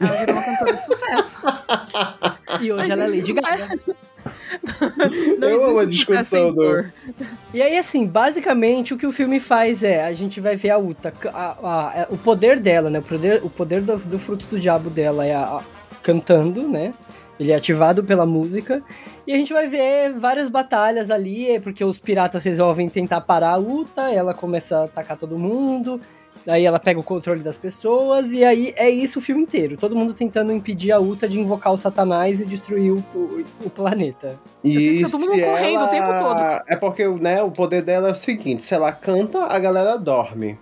[0.00, 1.38] Ela virou uma cantora de sucesso.
[2.60, 3.78] E hoje Mas ela é Lady não Gaga.
[5.38, 6.92] Não Eu amo a discussão sem do- dor.
[7.54, 10.78] E aí, assim, basicamente o que o filme faz é, a gente vai ver a
[10.78, 12.98] Uta, a- a- o poder dela, né?
[12.98, 15.62] O poder, o poder do, do fruto do diabo dela é a- a-
[16.02, 16.92] cantando, né?
[17.38, 18.82] Ele é ativado pela música.
[19.26, 23.50] E a gente vai ver várias batalhas ali, é porque os piratas resolvem tentar parar
[23.54, 26.00] a Uta, ela começa a atacar todo mundo.
[26.48, 29.76] Aí ela pega o controle das pessoas, e aí é isso o filme inteiro.
[29.76, 33.70] Todo mundo tentando impedir a Uta de invocar o Satanás e destruir o, o- o
[33.70, 34.38] planeta.
[34.64, 35.84] E todo mundo correndo ela...
[35.86, 36.62] o tempo todo.
[36.66, 40.58] É porque né, o poder dela é o seguinte: se ela canta, a galera dorme.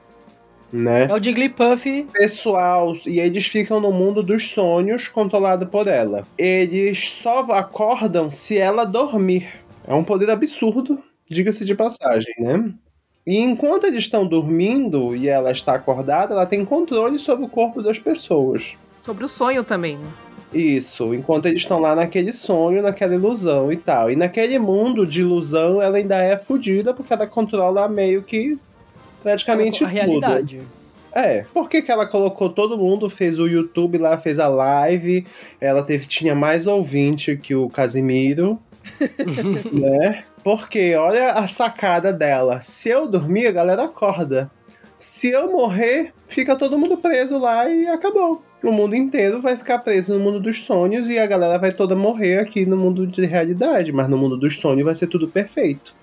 [0.70, 1.04] Né?
[1.04, 6.26] É o Jigglypuff pessoal e eles ficam no mundo dos sonhos controlado por ela.
[6.36, 9.48] Eles só acordam se ela dormir.
[9.86, 12.70] É um poder absurdo, diga-se de passagem, né?
[13.28, 17.82] E enquanto eles estão dormindo e ela está acordada, ela tem controle sobre o corpo
[17.82, 18.74] das pessoas.
[19.02, 20.08] Sobre o sonho também, né?
[20.50, 24.10] Isso, enquanto eles estão lá naquele sonho, naquela ilusão e tal.
[24.10, 28.58] E naquele mundo de ilusão, ela ainda é fodida porque ela controla meio que
[29.22, 29.94] praticamente a tudo.
[29.94, 30.60] realidade.
[31.12, 35.26] É, por que, que ela colocou todo mundo, fez o YouTube lá, fez a live,
[35.60, 38.58] ela teve, tinha mais ouvinte que o Casimiro,
[39.70, 40.24] né?
[40.42, 42.60] Porque olha a sacada dela.
[42.60, 44.50] Se eu dormir, a galera acorda.
[44.98, 48.42] Se eu morrer, fica todo mundo preso lá e acabou.
[48.64, 51.94] O mundo inteiro vai ficar preso no mundo dos sonhos e a galera vai toda
[51.94, 55.94] morrer aqui no mundo de realidade, mas no mundo dos sonhos vai ser tudo perfeito.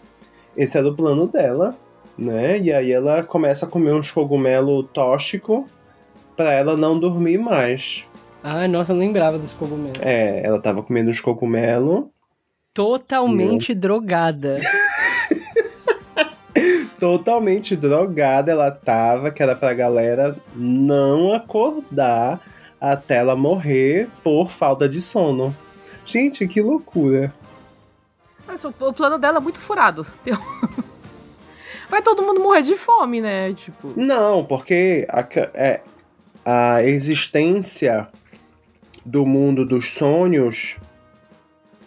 [0.56, 1.78] Esse era o plano dela,
[2.18, 2.58] né?
[2.58, 5.68] E aí ela começa a comer uns cogumelo tóxico
[6.38, 8.06] pra ela não dormir mais.
[8.42, 10.00] Ai, nossa, eu não lembrava dos cogumelos.
[10.02, 12.10] É, ela tava comendo uns cogumelo
[12.76, 14.60] Totalmente drogada.
[17.00, 22.42] totalmente drogada ela tava, que era pra galera não acordar
[22.80, 25.56] até ela morrer por falta de sono.
[26.06, 27.34] Gente, que loucura.
[28.46, 30.06] Mas o, plano dela é muito furado.
[31.90, 33.54] Vai todo mundo morrer de fome, né?
[33.54, 33.94] Tipo.
[33.96, 35.80] Não, porque a, é,
[36.44, 38.10] a existência
[39.06, 40.76] do mundo dos sonhos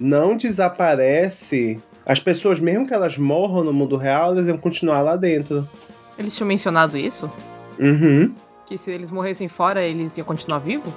[0.01, 1.81] não desaparece.
[2.07, 5.69] As pessoas, mesmo que elas morram no mundo real, elas vão continuar lá dentro.
[6.19, 7.31] Eles tinham mencionado isso?
[7.79, 8.33] Uhum.
[8.67, 10.93] Que se eles morressem fora, eles iam continuar vivos?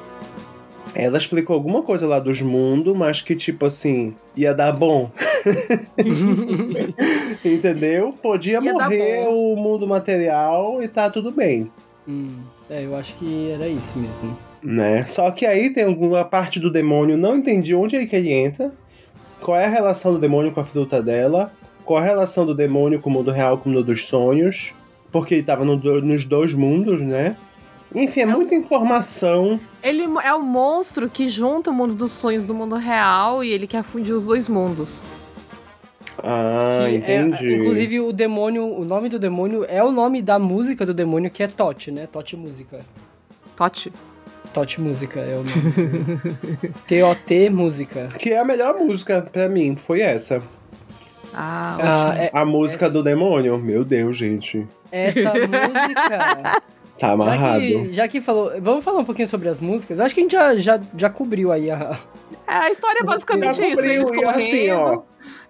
[0.94, 5.10] Ela explicou alguma coisa lá dos mundos, mas que, tipo assim, ia dar bom.
[7.44, 8.14] Entendeu?
[8.22, 11.72] Podia Ia morrer o mundo material e tá tudo bem.
[12.08, 14.38] Hum, é, eu acho que era isso mesmo.
[14.62, 15.06] né?
[15.08, 18.72] Só que aí tem alguma parte do demônio, não entendi onde é que ele entra,
[19.42, 21.52] qual é a relação do demônio com a fruta dela,
[21.84, 24.74] qual é a relação do demônio com o mundo real com o mundo dos sonhos,
[25.12, 27.36] porque ele tava no nos dois mundos, né?
[27.94, 29.60] Enfim, é muita informação.
[29.84, 33.68] Ele é o monstro que junta o mundo dos sonhos do mundo real e ele
[33.68, 35.02] quer fundir os dois mundos.
[36.24, 37.56] Ah, Que é- entendi.
[37.56, 41.42] inclusive, o demônio, o nome do demônio é o nome da música do demônio, que
[41.44, 42.08] é Tot, né?
[42.08, 42.86] Tot Música.
[43.56, 43.92] Tote.
[44.54, 46.74] Tot Música é o nome.
[46.88, 48.08] T-O-T Música.
[48.18, 50.42] Que é a melhor música pra mim, foi essa.
[51.34, 51.78] Ah,
[52.12, 53.58] Ah, é- A música do demônio.
[53.58, 54.68] Meu Deus, gente.
[54.92, 56.62] essa música.
[57.00, 57.62] Tá Já amarrado.
[57.62, 58.52] que, já que falou.
[58.62, 60.00] Vamos falar um pouquinho sobre as músicas?
[60.00, 61.98] Acho que a gente já, já, já cobriu aí a.
[62.46, 63.76] a história é basicamente Já isso.
[63.78, 65.02] cobriu, Eles e assim, ó,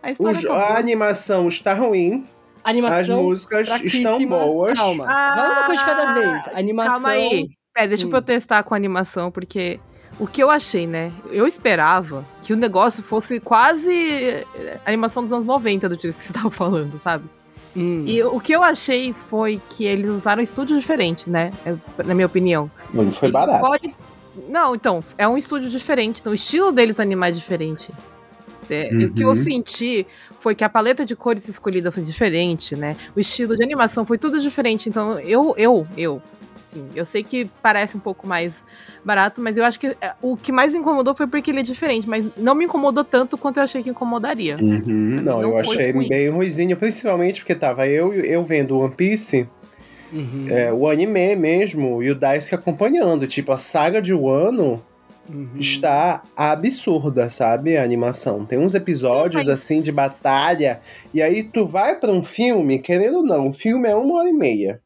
[0.04, 0.12] a
[0.48, 2.26] O a animação está ruim,
[2.64, 4.78] A animação as músicas estão boas.
[4.78, 6.56] Calma, vai uma coisa de cada vez.
[6.56, 6.92] A animação...
[6.94, 7.50] Calma aí.
[7.74, 8.12] Pera, deixa eu Hum.
[8.12, 9.80] protestar com a animação, porque
[10.20, 11.12] o que eu achei, né?
[11.32, 16.08] Eu esperava que o negócio fosse quase eh, a animação dos anos 90 do jeito
[16.18, 17.24] que você estava falando, sabe?
[17.76, 18.04] Hum.
[18.06, 21.52] E o que eu achei foi que eles usaram um estúdio diferente, né?
[21.66, 22.70] É, Na minha opinião.
[22.94, 23.62] Não foi barato.
[23.66, 23.94] pode-
[24.50, 26.20] Não, então, é um estúdio diferente.
[26.20, 27.90] Então, o estilo deles animar é diferente.
[28.70, 29.36] É, e O que eu Uhum.
[29.36, 30.06] senti
[30.40, 32.96] foi que a paleta de cores escolhida foi diferente, né?
[33.16, 34.88] O estilo de animação foi tudo diferente.
[34.90, 36.22] Então, eu, eu, eu.
[36.72, 38.64] Assim, eu sei que parece um pouco mais
[39.04, 42.08] barato, mas eu acho que é, o que mais incomodou foi porque ele é diferente.
[42.08, 44.56] Mas não me incomodou tanto quanto eu achei que incomodaria.
[44.58, 46.08] Uhum, não, eu não foi achei ruim.
[46.08, 49.48] bem ruizinho, principalmente porque tava eu, eu vendo One Piece,
[50.14, 50.46] Uhum.
[50.50, 53.28] é, o anime mesmo, e o Daisuke acompanhando.
[53.28, 54.82] Tipo, a saga de Wano
[55.30, 55.52] Uhum.
[55.58, 57.78] está absurda, sabe?
[57.78, 58.44] A animação.
[58.46, 60.82] Tem uns episódios Sim, mas- assim de batalha,
[61.14, 64.30] e aí tu vai pra um filme, querendo ou não, o filme é uma hora
[64.30, 64.82] e meia.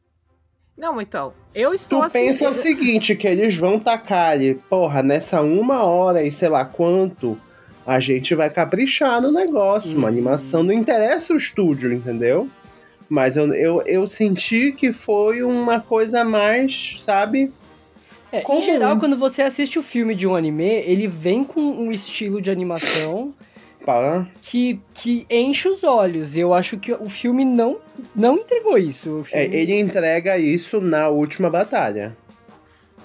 [0.76, 5.02] Não, então, eu estou Tu pensa o assistindo- seguinte, que eles vão tacar ali, porra,
[5.02, 7.38] nessa uma hora e sei lá quanto,
[7.86, 9.90] a gente vai caprichar no negócio.
[9.92, 10.06] Uma Uhum.
[10.06, 12.48] animação não interessa o estúdio, entendeu?
[13.08, 17.52] Mas eu, eu, eu senti que foi uma coisa mais, sabe?
[18.32, 18.58] É, Comum.
[18.58, 22.42] em geral, quando você assiste o filme de um anime, ele vem com um estilo
[22.42, 23.28] de animação
[23.86, 24.26] Pá.
[24.42, 26.36] que, que enche os olhos.
[26.36, 27.78] Eu acho que o filme não,
[28.14, 29.08] não entregou isso.
[29.08, 32.14] O É, ele entrega isso na última batalha.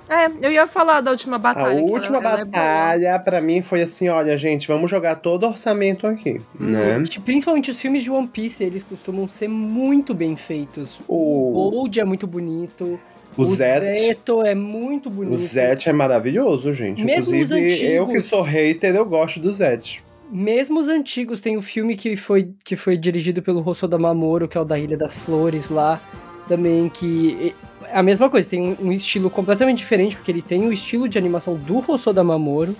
[0.09, 1.67] É, eu ia falar da última batalha.
[1.67, 5.43] a ela- última ela é batalha, pra mim, foi assim: olha, gente, vamos jogar todo
[5.43, 6.41] o orçamento aqui.
[6.59, 7.01] Né?
[7.23, 10.99] Principalmente os filmes de One Piece, eles costumam ser muito bem feitos.
[11.07, 12.99] O- O Gold é muito bonito.
[13.37, 13.93] O Zet.
[13.97, 15.33] Zeto é muito bonito.
[15.33, 17.01] O Zet é maravilhoso, gente.
[17.01, 20.03] Mesmo os Inclusive, eu que sou hater, eu gosto do Zet.
[20.31, 24.57] Mesmo os antigos, tem o filme que foi, que foi dirigido pelo Hosoda Mamoru, que
[24.57, 26.01] é o da Ilha das Flores lá,
[26.47, 30.65] também, que é a mesma coisa, tem um, um estilo completamente diferente, porque ele tem
[30.65, 32.73] o estilo de animação do Hosoda Mamoru,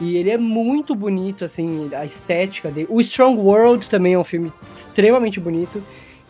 [0.00, 2.88] e ele é muito bonito, assim, a estética dele.
[2.90, 5.80] O Strong World também é um filme extremamente bonito,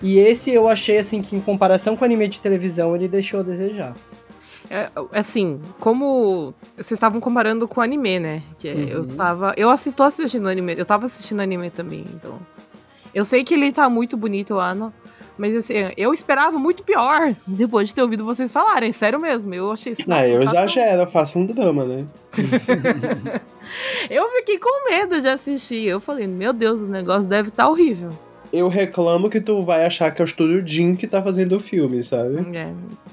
[0.02, 3.40] e esse eu achei, assim, que em comparação com o anime de televisão, ele deixou
[3.40, 3.94] a desejar.
[4.70, 8.42] É, assim, como vocês estavam comparando com o anime, né?
[8.56, 9.16] Que é- eu Uhum.
[9.16, 9.52] tava.
[9.56, 12.38] Eu assi- tô assistindo anime, eu tava assistindo anime também, então.
[13.12, 14.92] Eu sei que ele tá muito bonito lá, no,
[15.36, 19.52] mas assim, eu esperava muito pior depois de ter ouvido vocês falarem, sério mesmo.
[19.52, 20.02] Eu achei isso.
[20.08, 22.06] Ah, eu tá- exagero, eu faço um drama, né?
[24.08, 25.84] Eu fiquei com medo de assistir.
[25.86, 28.10] Eu falei, meu Deus, o negócio deve estar horrível.
[28.52, 31.60] Eu reclamo que tu vai achar que é o estúdio Jim que tá fazendo o
[31.60, 32.56] filme, sabe?
[32.56, 32.72] É,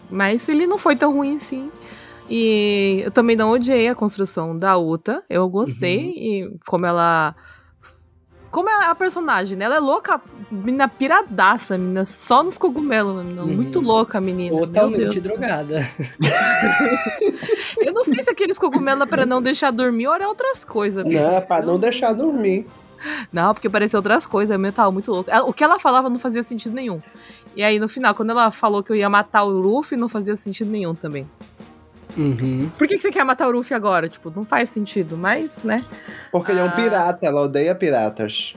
[0.10, 1.70] mas ele não foi tão ruim assim.
[2.30, 5.24] E eu também não odiei a construção da Uta.
[5.30, 5.98] Eu gostei.
[5.98, 6.14] Uhum.
[6.14, 7.36] E como ela.
[8.52, 9.66] Como é a personagem, né?
[9.66, 13.44] Ela é louca, menina piradaça, menina só nos cogumelos, menina.
[13.44, 13.56] Uhum.
[13.56, 14.56] Muito louca, menina.
[14.56, 15.22] Meu Totalmente Deus.
[15.22, 15.80] drogada.
[17.80, 21.06] Eu não sei se aqueles cogumelos é pra não deixar dormir ou era outras coisas.
[21.06, 22.66] Não, é pra não deixar dormir.
[23.32, 25.30] Não, porque parecia outras coisas, é mental, muito louco.
[25.48, 27.02] O que ela falava não fazia sentido nenhum.
[27.56, 30.36] E aí, no final, quando ela falou que eu ia matar o Luffy, não fazia
[30.36, 31.28] sentido nenhum também.
[32.16, 32.70] Uhum.
[32.78, 34.10] Por que, que você quer matar o Luffy agora?
[34.10, 35.84] Tipo, não faz sentido, mas, né?
[36.32, 36.72] Porque ele é um Ah.
[36.72, 38.56] pirata, ela odeia piratas.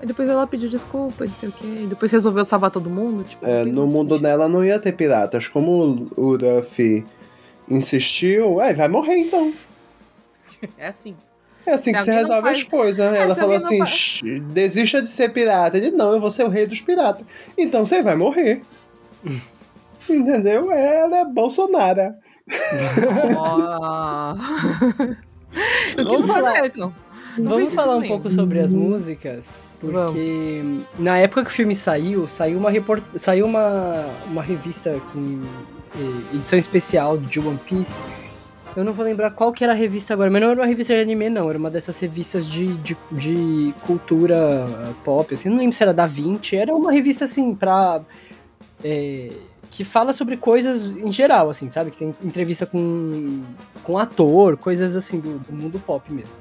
[0.00, 1.66] Aí depois ela pediu desculpa, não sei o quê.
[1.82, 3.22] E depois resolveu salvar todo mundo.
[3.22, 4.22] Tipo, É, no mundo sentido.
[4.22, 5.46] dela não ia ter piratas.
[5.46, 7.04] Como o Luffy
[7.68, 9.52] insistiu, ué, vai morrer então.
[10.76, 11.14] É assim.
[11.70, 13.12] É assim Se que se não resolve faz- as coisas.
[13.12, 13.18] né?
[13.22, 15.76] Ela se falou assim: faz- "Shh, desista de ser pirata.
[15.78, 17.24] Ele, não, eu vou ser o rei dos piratas.
[17.56, 18.62] Então você vai morrer.
[20.08, 20.72] Entendeu?
[20.72, 22.14] Ela é Bolsonaro.
[25.96, 26.92] Vamos falar- então?
[27.38, 30.62] Vamos falar um pouco sobre as músicas, porque
[30.98, 33.02] na época que o filme saiu, saiu uma, report...
[33.18, 35.40] saiu uma, uma revista com
[35.94, 37.96] eh, edição especial de One Piece.
[38.76, 40.94] Eu não vou lembrar qual que era a revista agora, mas não era uma revista
[40.94, 41.48] de anime, não.
[41.48, 45.48] Era uma dessas revistas de, de, de cultura eh, pop, assim.
[45.48, 46.56] Não lembro se era da 20.
[46.56, 48.00] Era uma revista, assim, pra...
[48.84, 49.32] eh,
[49.70, 51.90] que fala sobre coisas em geral, assim, sabe?
[51.90, 53.42] Que tem entrevista com,
[53.82, 56.36] com ator, coisas assim, do, do mundo pop mesmo.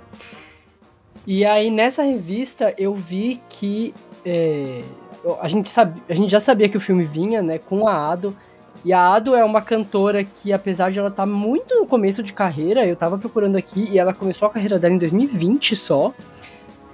[1.26, 3.94] E aí, nessa revista, eu vi que
[4.26, 4.84] é,
[5.42, 8.36] a, gente sabe, a gente já sabia que o filme vinha, né, com a Ado.
[8.84, 12.32] E a Ado é uma cantora que, apesar de ela estar muito no começo de
[12.32, 16.14] carreira, eu tava procurando aqui, e ela começou a carreira dela em 2020 só.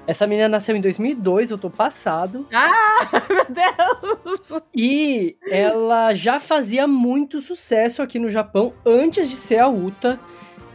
[0.07, 2.47] Essa menina nasceu em 2002, eu tô passado.
[3.29, 4.63] Meu Deus!
[4.75, 10.19] E ela já fazia muito sucesso aqui no Japão antes de ser a Uta.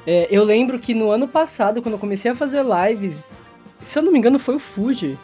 [0.06, 3.40] É, eu lembro que no ano passado, quando eu comecei a fazer lives,
[3.80, 5.18] se eu não me engano foi o Fuji,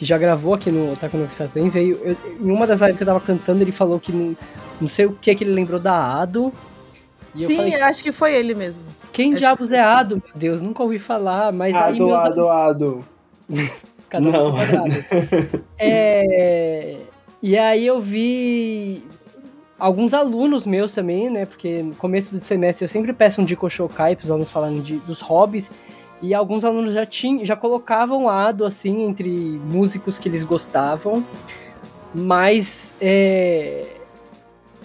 [0.00, 3.02] que já gravou aqui no Otaku no Kisaten, veio, eu, em uma das lives que
[3.02, 4.34] eu tava cantando, ele falou que não,
[4.80, 6.50] não sei o que é que ele lembrou da Ado.
[7.34, 8.80] E Sim, eu, falei, acho que foi ele mesmo.
[9.12, 10.62] Quem acho diabos é Ado, meu Deus?
[10.62, 11.98] Nunca ouvi falar, mas Ado, aí...
[11.98, 12.12] Meus...
[12.14, 13.04] Ado, Ado.
[14.08, 14.54] Cada um não.
[15.78, 16.96] é...
[17.42, 19.04] E aí eu vi
[19.78, 21.44] alguns alunos meus também, né?
[21.44, 24.80] Porque no começo do semestre eu sempre peço um Dico Shokai para os alunos falarem
[24.80, 25.70] de, dos hobbies.
[26.22, 31.24] E alguns alunos já, tinham, já colocavam Ado, assim, entre músicos que eles gostavam.
[32.14, 33.86] Mas é,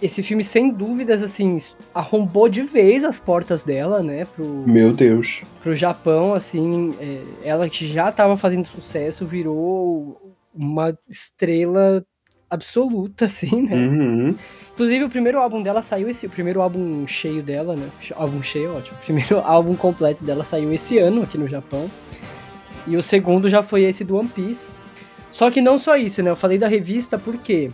[0.02, 1.58] esse filme, sem dúvidas, assim,
[1.94, 4.26] arrombou de vez as portas dela, né?
[4.26, 5.44] Pro, Meu Deus.
[5.62, 6.94] Pro Japão, assim.
[7.00, 12.06] É, ela que já estava fazendo sucesso, virou uma estrela
[12.50, 13.76] absoluta, assim, né?
[13.76, 14.36] Uhum.
[14.76, 16.28] Inclusive, o primeiro álbum dela saiu esse.
[16.28, 17.90] O primeiro álbum cheio dela, né?
[18.14, 18.98] Álbum cheio, ótimo.
[19.02, 21.90] O primeiro álbum completo dela saiu esse ano aqui no Japão.
[22.86, 24.72] E o segundo já foi esse do One Piece.
[25.32, 26.30] Só que não só isso, né?
[26.30, 27.72] Eu falei da revista porque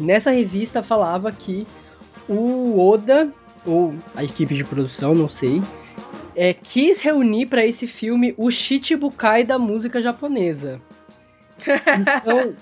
[0.00, 1.64] nessa revista falava que
[2.28, 3.30] o Oda,
[3.64, 5.62] ou a equipe de produção, não sei,
[6.34, 10.80] é, quis reunir para esse filme o Shichibukai da música japonesa.
[12.18, 12.54] Então,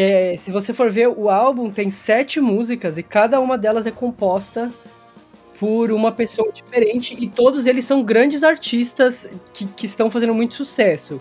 [0.00, 3.90] é, se você for ver, o álbum tem sete músicas e cada uma delas é
[3.90, 4.72] composta
[5.58, 10.54] por uma pessoa diferente e todos eles são grandes artistas que, que estão fazendo muito
[10.54, 11.20] sucesso.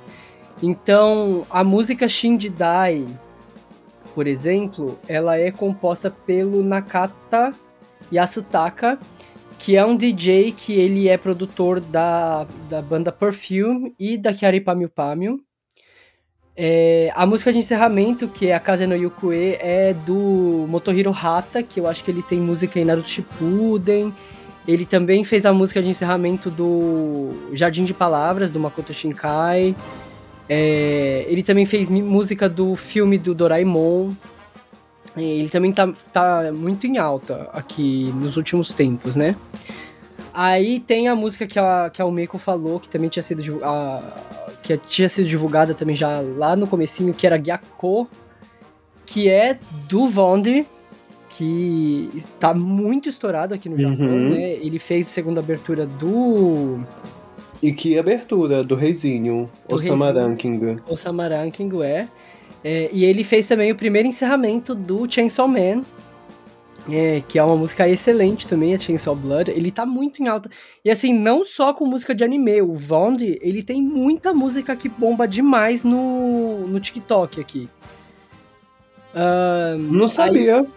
[0.62, 3.04] Então, a música Shinji Dai,
[4.14, 7.56] por exemplo, ela é composta pelo Nakata
[8.14, 9.00] Yasutaka,
[9.58, 14.62] que é um DJ que ele é produtor da, da banda Perfume e da Kiari
[14.62, 15.47] Pamyu Pamyu.
[16.60, 21.62] É, a música de encerramento, que é a Kaze no Yukue, é do Motohiro Hata,
[21.62, 24.12] que eu acho que ele tem música em Naruto Shippuden.
[24.68, 29.76] Ele também fez a música de encerramento do Jardim de Palavras, do Makoto Shinkai.
[30.50, 34.14] É, ele também fez música do filme do Doraemon.
[35.16, 39.36] É, ele também tá, tá muito em alta aqui nos últimos tempos, né?
[40.34, 44.02] Aí tem a música que a, que a Umeko falou, que também tinha sido a,
[44.68, 48.08] que tinha sido divulgada também já lá no comecinho, que era Gyako,
[49.06, 49.58] que é
[49.88, 50.66] do Vondi,
[51.30, 52.10] que
[52.40, 54.30] tá muito estourado aqui no Japão, uhum.
[54.30, 54.54] né?
[54.54, 56.80] Ele fez a segunda abertura do...
[57.64, 58.64] E que abertura?
[58.64, 60.78] Do Reizinho, Osama Ranking.
[60.88, 62.08] Osama Ranking, é.
[62.64, 62.90] é.
[62.92, 65.84] E ele fez também o primeiro encerramento do Chainsaw Man,
[66.90, 69.52] é, que é uma música excelente também, a Chainsaw Blood.
[69.52, 70.50] Ele tá muito em alta.
[70.84, 74.88] E assim, não só com música de anime, o Vond, ele tem muita música que
[74.88, 77.70] bomba demais no, no TikTok aqui.
[79.14, 80.62] Uh, não sabia.
[80.62, 80.68] Aí,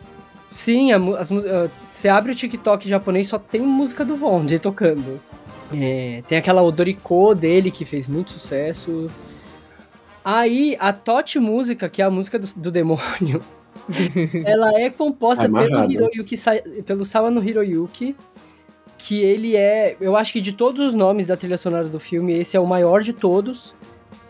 [0.51, 5.21] sim, as, uh, você abre o TikTok japonês só tem música do Vond tocando.
[5.73, 9.09] É, tem aquela Odoriko dele que fez muito sucesso.
[10.25, 13.41] Aí a Tot Música, que é a música do, do demônio,
[14.45, 16.37] ela é composta pelo Hiroyuki,
[16.85, 18.17] pelo Sawano Hiroyuki,
[18.99, 22.33] que ele é, eu acho que de todos os nomes da trilha sonora do filme,
[22.33, 23.75] esse é o maior de todos.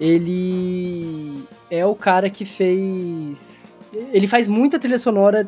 [0.01, 3.77] Ele é o cara que fez,
[4.13, 5.47] ele faz muita trilha sonora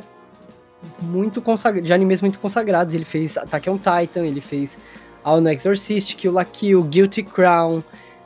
[1.01, 2.95] muito consagrada, de animes muito consagrados.
[2.95, 4.77] Ele fez Attack on Titan, ele fez
[5.25, 7.83] All No Exorcist, Kill la Kill, Guilty Crown,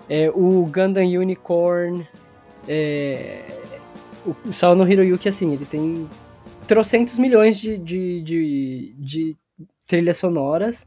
[0.09, 2.07] é, o Gundam Unicorn,
[2.66, 3.43] é,
[4.27, 6.09] o Sao no Hiroyuki, assim, ele tem
[6.66, 9.37] trocentos milhões de, de, de, de
[9.87, 10.87] trilhas sonoras.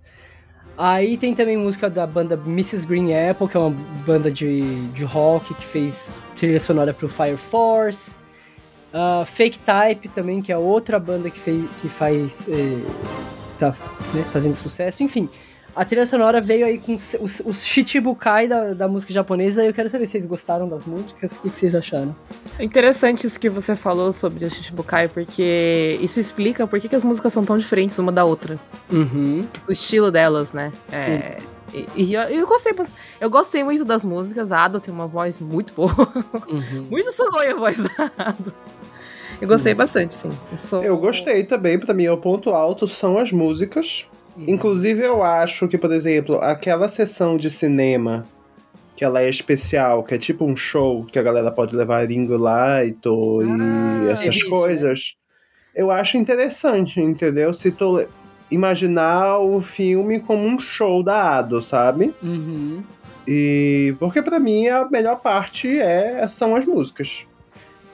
[0.77, 2.85] Aí tem também música da banda Mrs.
[2.85, 3.75] Green Apple, que é uma
[4.05, 4.61] banda de,
[4.91, 8.17] de rock que fez trilha sonora pro Fire Force.
[8.93, 12.47] Uh, Fake Type também, que é outra banda que, fez, que faz.
[12.47, 12.81] Eh,
[13.59, 13.75] tá
[14.13, 15.03] né, fazendo sucesso.
[15.03, 15.29] Enfim,
[15.79, 19.63] a trilha sonora veio aí com os, os Shichibukai da, da música japonesa.
[19.63, 22.13] E eu quero saber se vocês gostaram das músicas, o que, que vocês acharam.
[22.59, 26.97] É interessante isso que você falou sobre o Shichibukai, porque isso explica por que, que
[26.97, 28.59] as músicas são tão diferentes uma da outra.
[28.91, 29.47] Uhum.
[29.69, 30.73] O estilo delas, né?
[30.91, 31.39] É,
[31.73, 32.73] e, e eu, eu, gostei,
[33.21, 34.51] eu gostei muito das músicas.
[34.51, 35.95] A Ado tem uma voz muito boa.
[36.49, 36.87] Uhum.
[36.91, 38.53] muito sugoi a voz da Ado.
[39.39, 39.53] Eu sim.
[39.53, 40.31] gostei bastante, sim.
[40.51, 40.83] Eu, sou...
[40.83, 44.05] eu gostei também, pra mim, o ponto alto são as músicas.
[44.47, 48.25] Inclusive, eu acho que, por exemplo, aquela sessão de cinema
[48.95, 52.35] que ela é especial, que é tipo um show que a galera pode levar Ringo
[52.35, 55.15] Light ah, e essas é isso, coisas.
[55.15, 55.81] Né?
[55.81, 57.53] Eu acho interessante, entendeu?
[57.53, 58.05] Se tu
[58.51, 62.13] imaginar o filme como um show da Ado, sabe?
[62.21, 62.83] Uhum.
[63.25, 67.25] E porque para mim a melhor parte é são as músicas.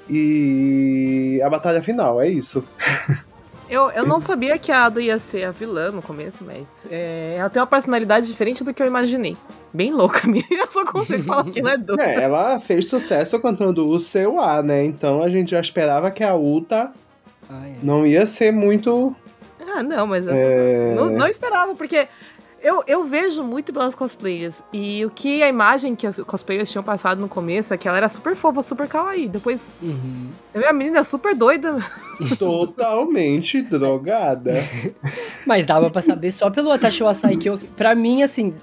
[0.10, 2.64] E a batalha final, é isso.
[3.68, 7.36] Eu, eu não sabia que a Ado ia ser a vilã no começo, mas é,
[7.40, 9.36] ela tem uma personalidade diferente do que eu imaginei.
[9.74, 10.46] Bem louca, minha.
[10.52, 12.04] Eu só consigo falar que ela é doida.
[12.04, 14.84] É, ela fez sucesso cantando o seu A, né?
[14.86, 16.92] Então a gente já esperava que a Uta
[17.50, 17.74] Ah, é.
[17.82, 19.16] não ia ser muito.
[19.68, 20.94] Ah, não, mas eu É...
[20.96, 22.08] não, não esperava, porque
[22.66, 24.62] eu, eu vejo muito pelas cosplayers.
[24.74, 27.98] E o que a imagem que as cosplayers tinham passado no começo é que ela
[27.98, 29.28] era super fofa, super kawaii.
[29.28, 30.30] Depois Uhum.
[30.54, 31.78] eu vi a menina super doida.
[32.40, 34.54] totalmente drogada.
[35.46, 38.54] Mas dava pra saber só pelo Atashi Wasai que eu, pra mim, assim,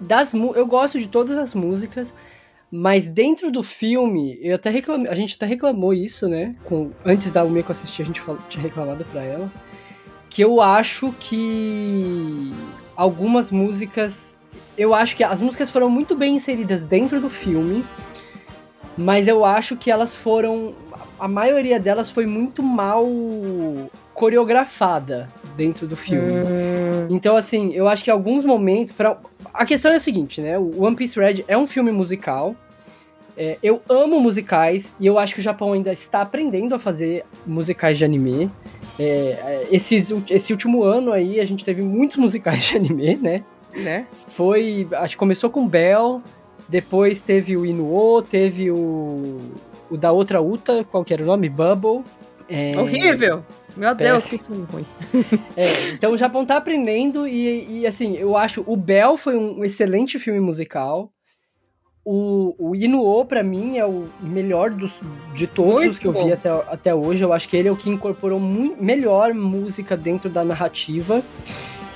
[0.00, 2.12] das eu gosto de todas as músicas,
[2.72, 6.54] mas dentro do filme, eu até reclamei, a gente até reclamou isso, né?
[6.64, 9.52] Com, antes da Umeko assistir, a gente falou, tinha reclamado pra ela.
[10.30, 12.52] Que eu acho que
[13.00, 14.34] algumas músicas.
[14.76, 17.82] Eu acho que as músicas foram muito bem inseridas dentro do filme,
[18.96, 20.74] mas eu acho que elas foram.
[21.18, 23.06] A maioria delas foi muito mal
[24.12, 26.30] coreografada dentro do filme.
[27.08, 28.92] Então, assim, eu acho que alguns momentos.
[28.92, 29.16] Pra...
[29.52, 30.58] A questão é a seguinte, né?
[30.58, 32.54] O One Piece Red é um filme musical.
[33.36, 37.24] É, eu amo musicais e eu acho que o Japão ainda está aprendendo a fazer
[37.46, 38.50] musicais de anime.
[39.02, 43.42] É, é, esses, esse último ano aí a gente teve muitos musicais de anime, né?
[43.74, 44.06] Né?
[44.28, 44.86] Foi.
[44.92, 46.20] Acho que começou com Bell,
[46.68, 49.38] depois teve o Inuo, teve o.
[49.88, 51.48] O da outra Uta, qual que era o nome?
[51.48, 52.04] Bubble.
[52.48, 53.44] É, Horrível!
[53.76, 54.38] Meu Deus, Péssimo.
[54.38, 54.86] que filme ruim.
[55.56, 59.64] é, então o Japão tá aprendendo e, e, assim, eu acho o Bell foi um
[59.64, 61.10] excelente filme musical.
[62.04, 65.00] O, o Inuo, pra mim, é o melhor dos,
[65.34, 66.24] de todos Muito os que eu bom.
[66.24, 67.22] vi até, até hoje.
[67.22, 71.22] Eu acho que ele é o que incorporou mui- melhor música dentro da narrativa.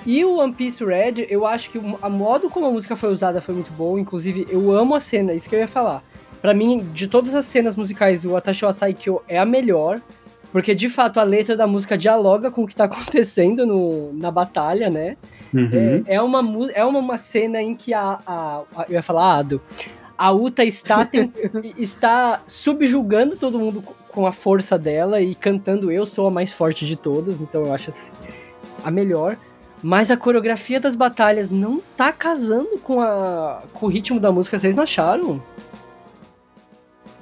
[0.07, 3.11] E o One Piece Red, eu acho que o a modo como a música foi
[3.11, 3.99] usada foi muito bom.
[3.99, 6.03] Inclusive, eu amo a cena, isso que eu ia falar.
[6.43, 10.03] Pra mim, de todas as cenas musicais, o Atashi wa Saikyo é a melhor.
[10.55, 14.31] Porque, de fato, a letra da música dialoga com o que tá acontecendo no, na
[14.31, 15.17] batalha, né?
[15.53, 16.05] Uhum.
[16.07, 16.41] É, é, uma,
[16.73, 19.61] é uma, uma cena em que a, a, a- Eu ia falar Ado.
[20.17, 21.33] A Uta está, ten-
[21.77, 26.53] está subjugando todo mundo co- com a força dela e cantando Eu Sou a Mais
[26.53, 28.13] Forte de Todos, então eu acho assim,
[28.85, 29.37] a melhor.
[29.83, 34.57] Mas a coreografia das batalhas não tá casando com, a, com o ritmo da música,
[34.59, 35.43] vocês não acharam?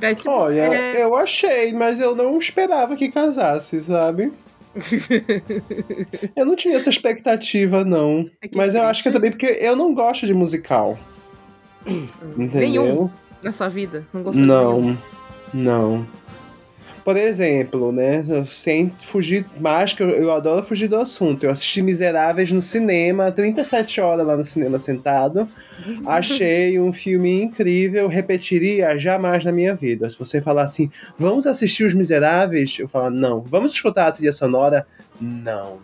[0.02, 4.32] É, tipo, Olha, é- eu achei, mas eu não esperava que casasse, sabe?
[6.34, 8.28] eu não tinha essa expectativa, não.
[8.42, 10.98] É Mas eu acho que é também porque eu não gosto de musical.
[11.86, 12.60] Entendeu?
[12.60, 13.10] Nenhum.
[13.42, 14.04] na sua vida?
[14.12, 14.96] Não gostou nenhum?
[15.52, 16.06] Não, não.
[17.04, 18.24] Por exemplo, né?
[18.50, 21.44] Sem fugir mais, que eu, eu adoro fugir do assunto.
[21.44, 25.48] Eu assisti Miseráveis no cinema, 37 horas lá no cinema sentado.
[26.06, 30.08] Achei um filme incrível, repetiria jamais na minha vida.
[30.08, 33.40] Se você falar assim, vamos assistir Os Miseráveis, eu falar, não.
[33.40, 34.86] Vamos escutar a trilha sonora?
[35.20, 35.78] Não.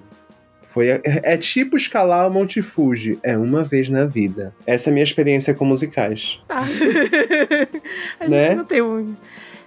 [0.68, 4.54] Foi, é, é tipo escalar o Monte Fuji, é uma vez na vida.
[4.66, 6.40] Essa é a minha experiência com musicais.
[6.46, 6.60] Tá.
[8.20, 8.54] a gente Né?
[8.54, 9.16] não tem um.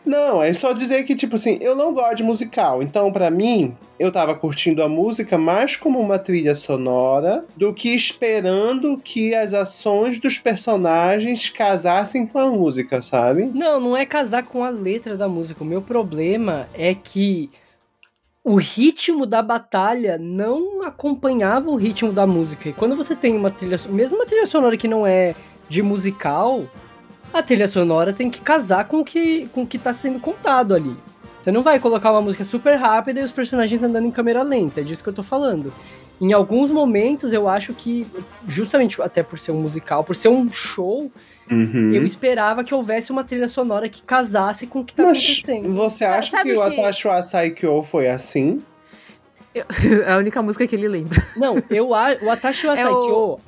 [0.06, 2.82] Não, é só dizer que, tipo assim, eu não gosto de musical.
[2.82, 7.96] Então, pra mim, eu tava curtindo a música mais como uma trilha sonora do que
[7.96, 13.52] esperando que as ações dos personagens casassem com a música, sabe?
[13.54, 15.64] Não, não é casar com a letra da música.
[15.64, 17.52] O meu problema é que
[18.44, 22.70] o ritmo da batalha não acompanhava o ritmo da música.
[22.70, 25.36] E quando você tem uma trilha, mesmo uma trilha sonora que não é
[25.70, 26.64] de musical,
[27.34, 30.74] a trilha sonora tem que casar com o que, com o que tá sendo contado
[30.76, 30.96] ali.
[31.40, 34.82] Você não vai colocar uma música super rápida e os personagens andando em câmera lenta,
[34.82, 35.74] é disso que eu tô falando.
[36.20, 38.06] Em alguns momentos eu acho que,
[38.48, 41.12] justamente até por ser um musical, por ser um show,
[41.50, 41.92] Uhum.
[41.94, 45.74] eu esperava que houvesse uma trilha sonora que casasse com o que tá Mas acontecendo.
[45.74, 48.62] você acha Sabe que o wa Saikyo foi assim?
[49.54, 51.22] É a única música que ele lembra.
[51.36, 53.40] Não, eu a- o Atashi wa É o- Saikyo,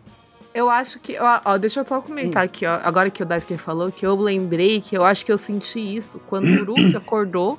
[0.54, 1.18] Eu acho que.
[1.20, 2.01] Ó, ó, deixa eu só Hum.
[2.01, 2.80] comentar aqui, ó.
[2.84, 6.20] Agora que o Daisuke falou, que eu lembrei que eu acho que eu senti isso
[6.28, 7.58] quando o Ruffy acordou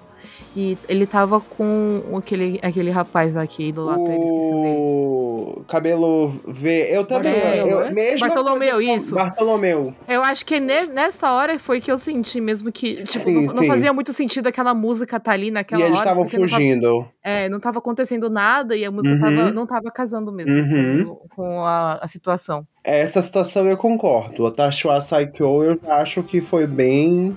[0.56, 5.34] e ele tava com aquele, aquele rapaz aqui do lado dele, o.
[5.56, 6.88] O cabelo V.
[6.90, 7.32] Eu também.
[7.32, 7.90] Bartolomeu, eu, né?
[7.90, 9.14] mesma Bartolomeu, isso.
[9.14, 9.94] Bartolomeu.
[10.08, 13.42] Eu acho que ne- nessa hora foi que eu senti mesmo que, tipo, Sim, não,
[13.42, 13.66] não sim.
[13.66, 16.04] fazia muito sentido aquela música tá ali naquela e eles hora.
[16.10, 17.08] estavam porque não tava- fugindo.
[17.22, 19.20] é, não tava acontecendo nada e a música Uhum.
[19.20, 21.04] tava, não tava casando mesmo Uhum.
[21.04, 22.66] com, com a, a situação.
[22.82, 24.44] Essa situação eu concordo.
[24.44, 27.36] O Tashiwa Saikyo eu acho que foi bem.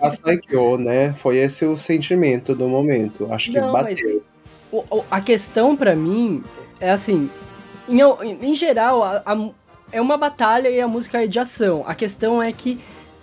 [0.00, 1.12] A Saikyo, né?
[1.14, 3.28] Foi esse o sentimento do momento.
[3.32, 4.22] Acho que Não, mas- bateu.
[4.70, 6.42] o- o- a questão pra mim
[6.80, 7.30] é assim,
[7.88, 8.00] em,
[8.42, 9.50] em geral, a- a-
[9.92, 11.84] é uma batalha e a música é de ação.
[11.86, 12.80] A questão é que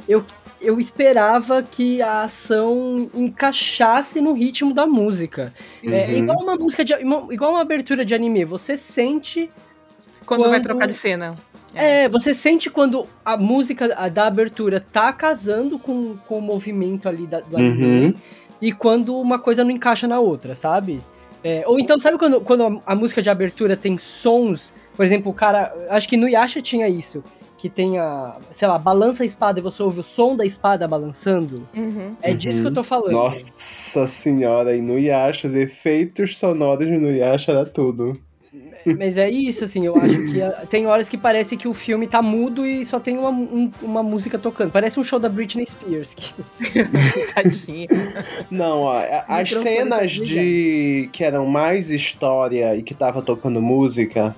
[0.08, 0.24] eu,
[0.62, 5.54] eu esperava que a ação encaixasse no ritmo da música.
[5.84, 5.94] É, Uhum.
[5.96, 9.50] É igual uma música de, uma- igual uma abertura de anime, você sente
[10.26, 11.36] Quando, vai Quando- trocar de cena.
[11.74, 17.08] É, você sente quando a música a- da abertura tá casando com, com o movimento
[17.08, 18.14] ali da- do anime Uhum.
[18.62, 21.02] e quando uma coisa não encaixa na outra, sabe?
[21.44, 24.74] É, ou então, sabe quando, quando a, a música de abertura tem sons?
[24.96, 25.74] Por exemplo, o cara.
[25.90, 27.24] Acho que no Yasha tinha isso.
[27.58, 28.36] Que tem a.
[28.52, 31.68] Sei lá, balança a espada e você ouve o som da espada balançando.
[31.76, 32.16] Uhum.
[32.22, 33.12] É disso que eu tô falando.
[33.12, 38.18] Nossa senhora, e no Yasha, os efeitos sonoros no Yasha era tudo.
[38.98, 42.08] Mas é isso, assim, eu acho que a- tem horas que parece que o filme
[42.08, 44.72] tá mudo e só tem uma, um- uma música tocando.
[44.72, 46.14] Parece um show da Britney Spears.
[46.16, 46.34] que-
[47.36, 47.88] Tadinha.
[48.50, 53.62] Não, ó, as microfone cenas tá de que eram mais história e que tava tocando
[53.62, 54.36] música,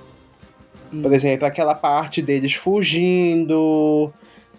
[0.94, 1.02] Hum.
[1.04, 4.12] por exemplo, aquela parte deles fugindo,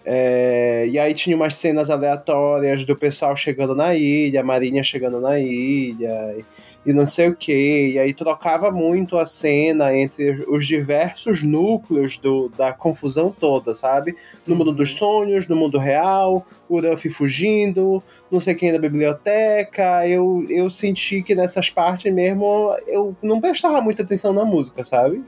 [0.05, 5.19] é, e aí tinha umas cenas aleatórias do pessoal chegando na ilha, a marinha chegando
[5.21, 6.43] na ilha, e,
[6.85, 12.17] e não sei o que, e aí trocava muito a cena entre os diversos núcleos
[12.17, 14.15] do, da confusão toda, sabe?
[14.45, 20.07] No mundo dos sonhos, no mundo real, o Ruffy fugindo, não sei quem da biblioteca.
[20.07, 25.23] Eu, eu senti que nessas partes mesmo eu não prestava muita atenção na música, sabe?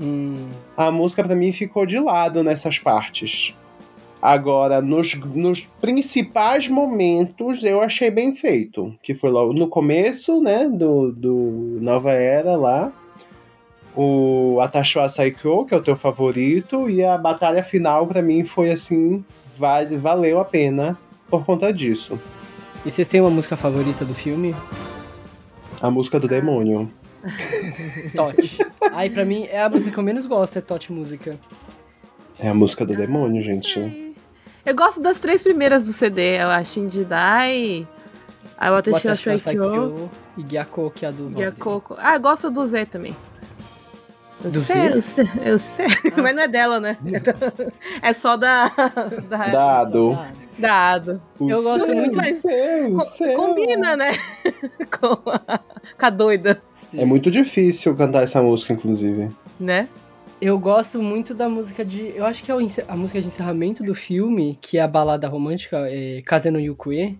[0.00, 0.48] Hum.
[0.76, 3.54] A música pra mim ficou de lado nessas partes.
[4.22, 8.96] Agora, nos, nos principais momentos, eu achei bem feito.
[9.02, 12.92] Que foi logo no começo, né, do, do Nova Era lá.
[13.96, 16.88] O Atashua Saikyo, que é o teu favorito.
[16.88, 19.24] E a batalha final, pra mim, foi assim,
[19.58, 20.96] vale, valeu a pena
[21.28, 22.16] por conta disso.
[22.86, 24.54] E vocês têm uma música favorita do filme?
[25.80, 26.88] A música do demônio.
[28.14, 28.58] Tot.
[28.92, 31.36] Ai, pra mim, é a música que eu menos gosto, é Tot Música.
[32.38, 34.11] É a música do demônio, gente.
[34.64, 36.36] Eu gosto das três primeiras do CD.
[36.40, 37.86] Eu acho Indidai,
[38.56, 41.52] a Watashi wa Watashi wa Saikyo e Gyako, que é a do a.
[41.52, 41.96] Coco.
[41.98, 43.14] Ah, eu gosto do Z também.
[44.44, 44.94] Eu Do sei, Z?
[44.96, 45.86] Eu sei, eu sei.
[46.20, 46.96] Mas não é dela, né?
[48.02, 48.68] É só da.
[49.28, 49.48] Da.
[49.48, 50.18] Dado.
[50.58, 51.22] da Ado.
[51.38, 53.36] O Eu gosto céu, muito- o céu, o Co- céu.
[53.36, 54.12] Combina, né?
[55.00, 55.58] Com a,
[55.98, 56.60] com a doida,
[56.96, 59.30] É muito difícil cantar essa música, inclusive.
[59.58, 59.88] né?
[60.42, 62.12] Eu gosto muito da música de.
[62.16, 62.54] Eu acho que é
[62.88, 67.16] a música de encerramento do filme, que é a balada romântica, é Kaze no Yukue.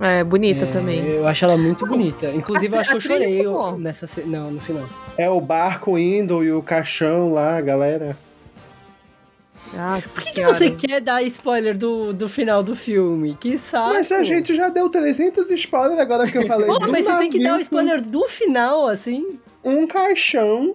[0.00, 1.06] É bonita É, também.
[1.06, 2.30] Eu acho ela muito bonita.
[2.30, 3.76] Inclusive, eu a acho que eu é chorei boa.
[3.76, 4.88] nessa Não, no final.
[5.18, 8.16] É o barco indo e o caixão lá, galera.
[9.74, 13.36] Nossa Por que, que você quer dar spoiler do, do final do filme?
[13.38, 13.92] Que saco!
[13.92, 16.66] Mas a gente já deu 300 spoilers agora que eu falei.
[16.68, 19.38] Pô, mas você tem que dar o spoiler do final, assim.
[19.62, 20.74] Um caixão.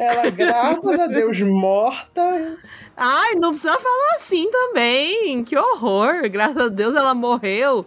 [0.00, 2.56] Ela, graças a Deus, morta.
[2.96, 5.44] Ai, não precisa falar assim também.
[5.44, 6.28] Que horror.
[6.30, 7.84] Graças a Deus ela morreu.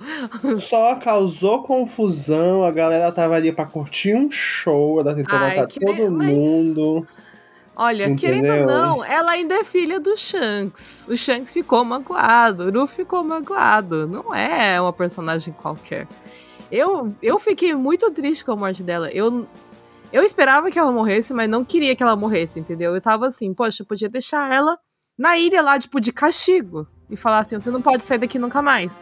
[0.59, 2.63] Só causou confusão.
[2.63, 4.99] A galera tava ali pra curtir um show.
[4.99, 7.07] Ela tentou Ai, matar que todo mas- mundo.
[7.75, 8.61] Olha, querendo Entendeu?
[8.61, 11.05] ou não, ela ainda é filha do Shanks.
[11.09, 14.05] O Shanks ficou magoado, o Ruffy ficou magoado.
[14.05, 16.07] Não é uma personagem qualquer.
[16.71, 19.09] Eu, eu fiquei muito triste com a morte dela.
[19.11, 19.47] Eu,
[20.13, 22.93] eu esperava que ela morresse, mas não queria que ela morresse, entendeu?
[22.95, 24.77] Eu tava assim, poxa, eu podia deixar ela
[25.17, 26.87] na ilha lá, tipo, de castigo.
[27.09, 28.97] E falar assim, você não pode sair daqui nunca mais.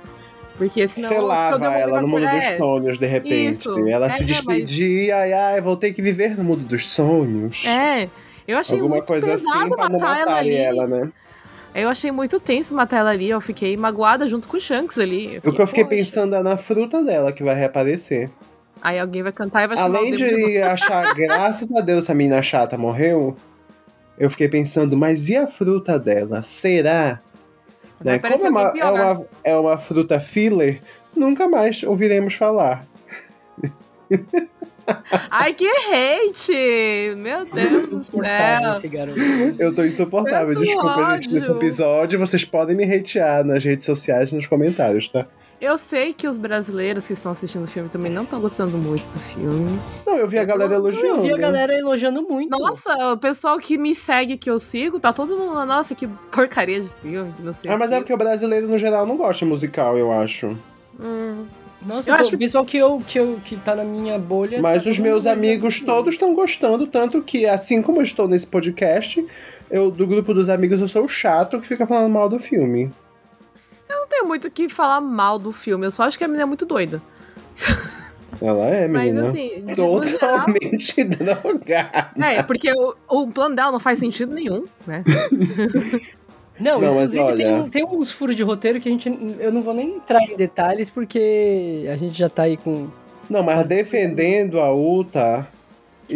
[0.57, 1.09] Porque senão...
[1.09, 3.51] Selava ela no mundo dos é, sonhos, de repente.
[3.51, 3.87] Isso.
[3.87, 5.17] Ela É, se mas- despedia.
[5.17, 7.65] Ai, ai, vou ter que viver no mundo dos sonhos.
[7.65, 8.09] É,
[8.47, 10.55] eu achei Alguma muito coisa pesado assim pra não matar ela ali.
[10.55, 11.11] ela, né?
[11.73, 15.39] Eu achei muito tenso matar ela ali, eu fiquei magoada junto com o Shanks ali.
[15.43, 15.95] O que eu fiquei "Poxa".
[15.95, 18.29] pensando é na fruta dela que vai reaparecer.
[18.81, 22.41] Aí alguém vai cantar e vai chamar Além de achar, graças a Deus, essa menina
[22.41, 23.35] chata morreu,
[24.17, 26.41] eu fiquei pensando, mas e a fruta dela?
[26.41, 27.21] Será?
[28.03, 28.17] Né?
[28.17, 30.81] Como é uma, é, uma, é uma fruta filler,
[31.15, 32.85] nunca mais ouviremos falar.
[35.29, 37.15] Ai, que hate!
[37.15, 39.55] Meu Deus do céu.
[39.59, 40.55] Eu tô insuportável.
[40.55, 41.59] Desculpa, gente, nesse ódio.
[41.59, 42.19] episódio.
[42.19, 45.27] Vocês podem me hatear nas redes sociais e nos comentários, tá?
[45.61, 49.05] Eu sei que os brasileiros que estão assistindo o filme também não estão gostando muito
[49.13, 49.79] do filme.
[50.07, 51.17] Não, eu vi a galera elogiando.
[51.17, 52.49] Eu vi a galera elogiando muito.
[52.49, 56.07] Nossa, o pessoal que me segue, que eu sigo, tá todo mundo lá, nossa, que
[56.31, 59.15] porcaria de filme, que não sei Ah, mas é porque o brasileiro, no geral, não
[59.15, 60.57] gosta de musical, eu acho.
[60.99, 61.45] Hum.
[61.85, 64.59] Nossa, Eu acho acho o pessoal que, eu, que, eu, que tá na minha bolha.
[64.59, 68.47] Mas tá os meus amigos todos estão gostando, tanto que, assim como eu estou nesse
[68.47, 69.23] podcast,
[69.69, 72.91] eu, do grupo dos amigos, eu sou o chato que fica falando mal do filme.
[73.91, 76.43] Não tenho muito o que falar mal do filme, eu só acho que a menina
[76.43, 77.01] é muito doida.
[78.41, 79.27] Ela é, Mas menina.
[79.29, 82.25] assim, de- no geral, Totalmente drogada.
[82.25, 85.03] É, porque o, o plano dela não faz sentido nenhum, né?
[86.59, 89.09] Não, Não, mas inclusive olha- tem, tem uns furos de roteiro que a gente.
[89.39, 92.87] Eu não vou nem entrar em detalhes porque a gente já tá aí com.
[93.27, 95.47] Não, mas defendendo a Uta,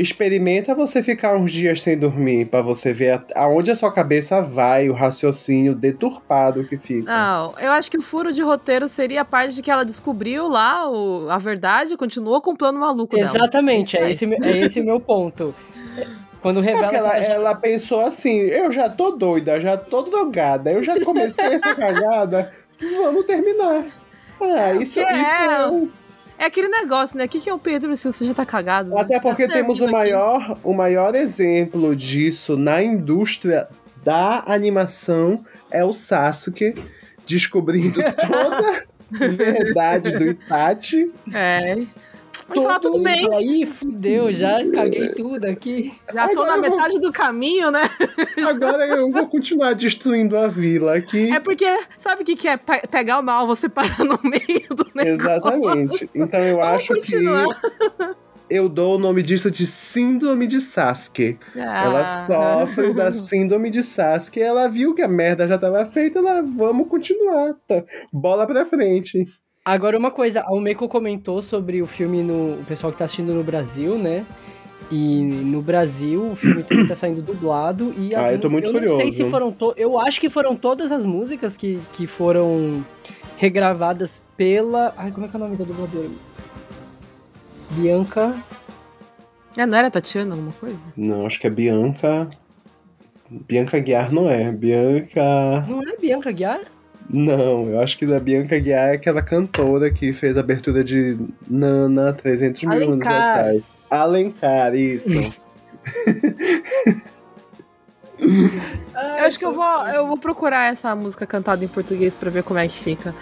[0.01, 4.89] experimenta você ficar uns dias sem dormir pra você ver aonde a sua cabeça vai,
[4.89, 7.11] o raciocínio deturpado que fica.
[7.11, 10.47] Não, eu acho que o furo de roteiro seria a parte de que ela descobriu
[10.47, 13.29] lá o- a verdade e continuou com o plano maluco dela.
[13.35, 14.33] Exatamente, é Isso aí.
[14.33, 15.53] esse, é esse o meu ponto.
[16.41, 16.83] Quando É revela.
[16.83, 20.71] porque ela, que ela já- ela pensou assim, eu já tô doida, já tô drogada,
[20.71, 22.51] eu já comecei essa cagada,
[22.97, 23.85] vamos terminar.
[24.39, 25.21] Ah, isso, que é?
[25.21, 25.89] isso é um-
[26.37, 27.25] É aquele negócio, né?
[27.25, 28.89] O que, que é o Pedro se você já tá cagado?
[28.89, 28.99] né?
[29.01, 29.91] Até porque Tá temos o aqui.
[29.93, 33.67] maior, o maior exemplo disso na indústria
[34.03, 36.75] da animação é o Sasuke
[37.25, 38.85] descobrindo toda
[39.23, 41.11] a verdade do Itachi.
[41.33, 41.77] É.
[42.47, 43.27] Pode falar, tudo bem.
[43.33, 45.91] Aí fudeu, já caguei tudo aqui.
[46.13, 47.81] Já tô Agora na eu vou- metade do caminho, né?
[48.47, 51.31] Agora eu vou continuar destruindo a vila aqui.
[51.31, 51.65] É porque,
[51.97, 55.13] sabe o que, que é pe- pegar o mal, você parar no meio do negócio?
[55.25, 56.09] Exatamente.
[56.13, 57.47] Então eu Vamos acho continuar.
[57.47, 58.15] que
[58.47, 61.39] eu dou o nome disso de síndrome de Sasuke.
[61.55, 62.27] Ela Ah.
[62.67, 64.39] sofre da síndrome de Sasuke.
[64.39, 67.55] Ela viu que a merda já tava feita, ela vamos continuar.
[67.67, 67.83] Tá?
[68.13, 69.23] Bola pra frente.
[69.67, 72.59] Agora, uma coisa, a Umeko comentou sobre o filme no.
[72.61, 74.23] O pessoal que tá assistindo no Brasil, né?
[74.91, 77.91] E no Brasil o filme também tá saindo dublado.
[77.97, 79.13] E Ah, eu tô mu- muito eu não sei curioso.
[79.17, 79.51] se foram.
[79.51, 79.73] To...
[79.75, 82.85] Eu acho que foram todas as músicas que, que foram
[83.37, 84.93] regravadas pela.
[84.95, 86.09] Ai, como é que é o nome da dubladora?
[87.71, 88.35] Bianca.
[89.57, 90.77] É, não era Tatiana alguma coisa?
[90.95, 92.29] Não, acho que é Bianca.
[93.29, 94.51] Bianca Guiar não é.
[94.51, 95.65] Bianca.
[95.67, 96.61] Não é Bianca Guiar?
[97.09, 101.17] Não, eu acho que da Bianca Guiar é aquela cantora que fez a abertura de
[101.47, 103.61] Nana 300 mil anos atrás.
[103.89, 105.09] Alencar, isso.
[108.17, 112.43] Eu acho que eu vou, eu vou procurar essa música cantada em português pra ver
[112.43, 113.13] como é que fica.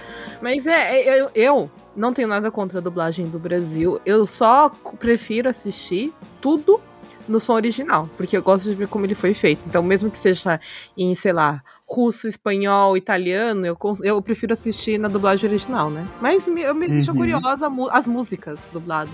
[0.41, 3.99] Mas é, é, eu, eu não tenho nada contra a dublagem do Brasil.
[4.05, 4.69] Eu só
[4.99, 6.79] prefiro assistir tudo
[7.27, 9.61] no som original, porque eu gosto de ver como ele foi feito.
[9.65, 10.59] Então, mesmo que seja
[10.97, 11.63] em, sei lá,
[11.93, 16.05] russo, espanhol, italiano, eu, eu prefiro assistir na dublagem original, né?
[16.19, 17.17] Mas me, eu me deixa Uhum.
[17.17, 19.13] curiosa mu- as músicas dubladas.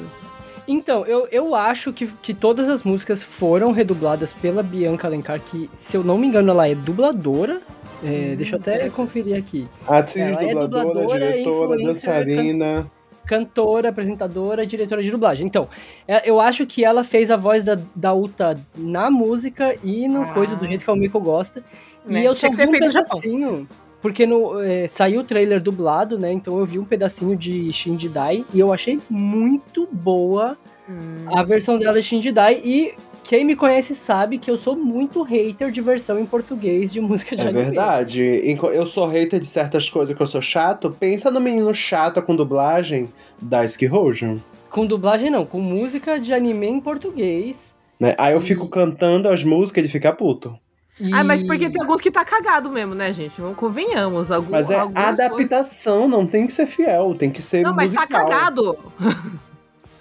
[0.68, 5.68] Então, eu, eu acho que, que todas as músicas foram redubladas pela Bianca Alencar, que,
[5.74, 7.60] se eu não me engano, ela é dubladora.
[8.04, 9.68] É, Hum, deixa eu até conferir aqui.
[9.88, 12.92] Atriz, Ela é dubladora, dubladora, diretora, dançarina.
[13.30, 15.46] Cantora, apresentadora, diretora de dublagem.
[15.46, 15.68] Então,
[16.08, 20.24] é- eu acho que ela fez a voz da, da Uta na música e no
[20.24, 20.34] Ah.
[20.34, 21.64] coisa do jeito que a Miko gosta.
[22.04, 22.22] Né?
[22.22, 23.68] E eu só Tinha que vi um pedacinho.
[24.02, 26.32] Porque no, é, saiu o trailer dublado, né?
[26.34, 30.58] Então eu vi um pedacinho de Shinji Dai e eu achei muito boa
[30.90, 31.26] Hum.
[31.38, 32.60] a versão dela de Shinji Dai.
[32.64, 37.00] E quem me conhece sabe que eu sou muito hater de versão em português de
[37.00, 37.64] música de É anime.
[37.66, 38.42] verdade.
[38.50, 40.96] Enqu- Eu sou hater de certas coisas que eu sou chato.
[41.00, 43.10] Pensa no menino chato com dublagem
[43.42, 44.42] da Skirojo.
[44.70, 47.76] Com dublagem não, com música de anime em português.
[48.00, 48.16] Né?
[48.18, 50.58] Aí eu fico cantando as músicas e ele fica puto.
[51.00, 51.14] E...
[51.14, 53.40] Ah, mas porque tem alguns que tá cagado mesmo, né, gente?
[53.40, 54.32] Vamos convenhamos.
[54.32, 57.94] Algum, Mas é alguns adaptação, não tem que ser fiel, tem que ser Não, mas
[57.94, 58.78] tá musical, cagado.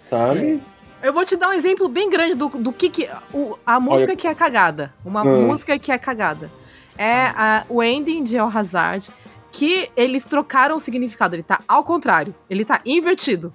[0.07, 0.61] sabe?
[1.03, 4.17] Eu vou te dar um exemplo bem grande do, do que, que o- a música
[4.17, 4.93] que é cagada.
[5.05, 5.47] Uma Hum.
[5.47, 6.51] música que é cagada.
[6.97, 9.09] É a- o ending de El Hazard,
[9.53, 11.37] que eles trocaram o significado.
[11.37, 12.35] Ele tá ao contrário.
[12.51, 13.53] Ele tá invertido.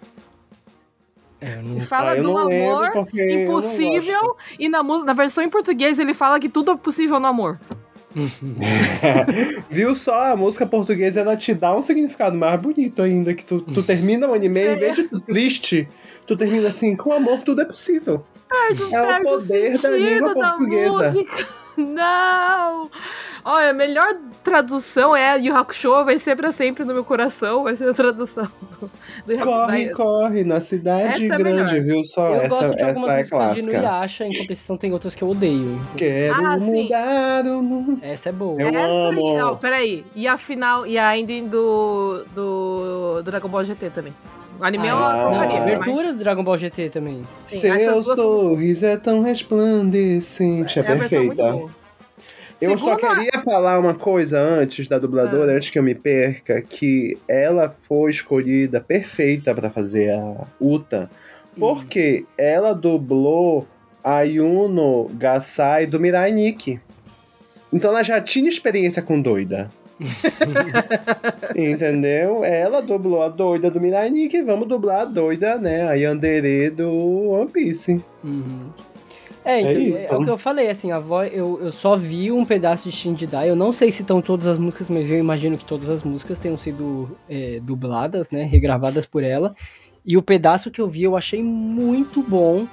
[1.42, 6.14] É, não- Ele fala Ah, do amor impossível e na, na versão em português ele
[6.14, 7.60] fala que tudo é possível no amor.
[9.70, 10.32] Viu só?
[10.32, 13.34] A música portuguesa ela te dá um significado mais bonito ainda.
[13.34, 15.88] Que tu, tu termina o anime, em vez de tu triste,
[16.26, 18.24] tu termina assim, com amor tudo é possível.
[18.50, 21.12] Perde, É o poder da língua da portuguesa.
[21.12, 21.63] música.
[21.78, 22.90] Não!
[23.46, 27.64] Olha, a melhor tradução é Yu Hakusho vai ser pra sempre no meu coração.
[27.64, 28.48] Vai ser a tradução
[28.80, 28.90] do,
[29.26, 31.82] do Corre, vai- corre na cidade Essa é grande, melhor.
[31.86, 32.30] viu só?
[32.30, 33.78] eu essa gosto de essa algumas é de clássica.
[33.80, 35.82] Nuyasha, em compensação tem outras que eu odeio.
[35.98, 36.84] Quero Ah, sim.
[36.84, 38.00] mudar o mundo.
[38.02, 38.62] Essa é boa.
[38.62, 39.28] Eu Essa amo.
[39.28, 40.06] aí, não, peraí.
[40.16, 44.14] E a final, e a ending do, do Dragon Ball GT também.
[44.60, 45.60] O anime é uma Ah, Não, a porcaria.
[45.60, 47.24] mas- abertura do Dragon Ball GT também.
[47.46, 50.80] Sim, Seu duas- sorriso é tão resplandecente.
[50.80, 51.44] É, É perfeita.
[52.62, 55.56] Eu só Segundo a- queria falar uma coisa antes da dubladora, Ah.
[55.56, 61.10] antes que eu me perca, que ela foi escolhida perfeita pra fazer a Uta,
[61.60, 63.68] porque ela dublou
[64.04, 66.80] a Yuno Gasai do Mirai Nikki.
[67.72, 69.70] Então ela já tinha experiência com doida.
[71.56, 72.44] Entendeu?
[72.44, 75.88] Ela dublou a doida do Mirai Nikki, vamos dublar a doida, né?
[75.88, 78.04] A Yandere do One Piece.
[78.24, 78.68] Uhum.
[79.46, 80.06] É, então, É é, isso.
[80.06, 82.96] é o que eu falei, assim, a voz, eu, eu só vi um pedaço de
[82.96, 85.90] Shin Dai, eu não sei se estão todas as músicas, mas eu imagino que todas
[85.90, 89.54] as músicas tenham sido é, dubladas, né, regravadas por ela,
[90.06, 92.66] e o pedaço que eu vi eu achei muito bom.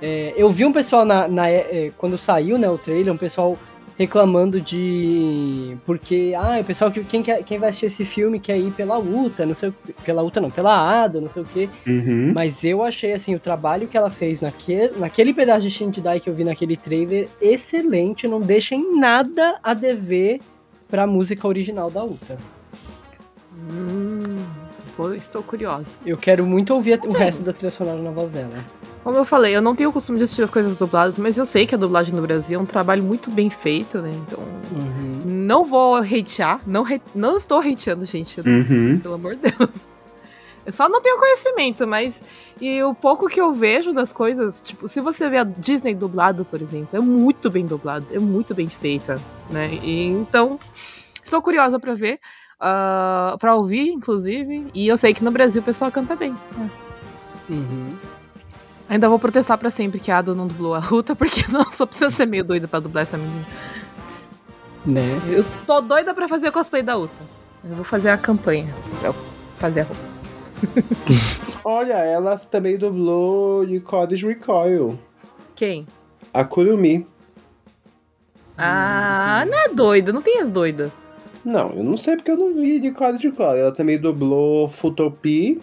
[0.00, 3.58] É, eu vi um pessoal, na, na- é, quando saiu, né, o trailer, um pessoal
[3.98, 5.76] reclamando de...
[5.84, 8.98] porque, ah, o pessoal, que quem, quer, quem vai assistir esse filme quer ir pela
[8.98, 9.74] UTA, não sei, o-
[10.04, 12.32] pela UTA não, pela ADA, não sei o quê, Uhum.
[12.34, 16.28] mas eu achei, assim, o trabalho que ela fez naquele, naquele pedaço de Shindai que
[16.30, 20.40] eu vi naquele trailer, excelente, não deixa em nada a dever
[20.88, 22.38] pra música original da Uta.
[23.70, 24.38] Hum,
[25.16, 25.86] estou curiosa.
[26.04, 27.16] Eu quero muito ouvir o Sim.
[27.16, 28.64] resto da trilha sonora na voz dela.
[29.04, 31.44] Como eu falei, eu não tenho o costume de assistir as coisas dubladas, mas eu
[31.44, 34.12] sei que a dublagem no Brasil é um trabalho muito bem feito, né?
[34.14, 34.38] Então,
[34.70, 35.22] Uhum.
[35.24, 38.40] não vou hatear, não, hate- não estou hateando, gente.
[38.40, 39.00] Uhum.
[39.00, 39.70] Pelo amor de Deus.
[40.64, 42.22] Eu só não tenho conhecimento, mas.
[42.60, 46.44] E o pouco que eu vejo das coisas, tipo, se você vê a Disney dublado,
[46.44, 49.66] por exemplo, é muito bem dublado, é muito bem feita, né?
[49.82, 50.60] E, então,
[51.24, 52.20] estou curiosa pra ver,
[52.60, 54.68] ah, pra ouvir, inclusive.
[54.72, 56.32] E eu sei que no Brasil o pessoal canta bem.
[56.56, 56.70] né?
[57.50, 57.96] Uhum.
[58.92, 61.86] Ainda vou protestar pra sempre que a Ado não dublou a Ruta, porque não só
[61.86, 63.46] precisa ser meio doida pra dublar essa menina.
[64.84, 65.18] Né?
[65.30, 67.24] Eu tô doida pra fazer cosplay da Uta.
[67.64, 68.68] Eu vou fazer a campanha
[69.00, 69.14] pra
[69.56, 70.02] fazer a roupa.
[71.64, 74.98] Olha, ela também dublou de Codes Recoil.
[75.54, 75.86] Quem?
[76.34, 77.06] A Kurumi.
[78.58, 80.92] Ah, não é doida, não tem as doidas.
[81.42, 83.56] Não, eu não sei porque eu não vi de Codes Recoil.
[83.56, 85.62] Ela também dublou Futopi.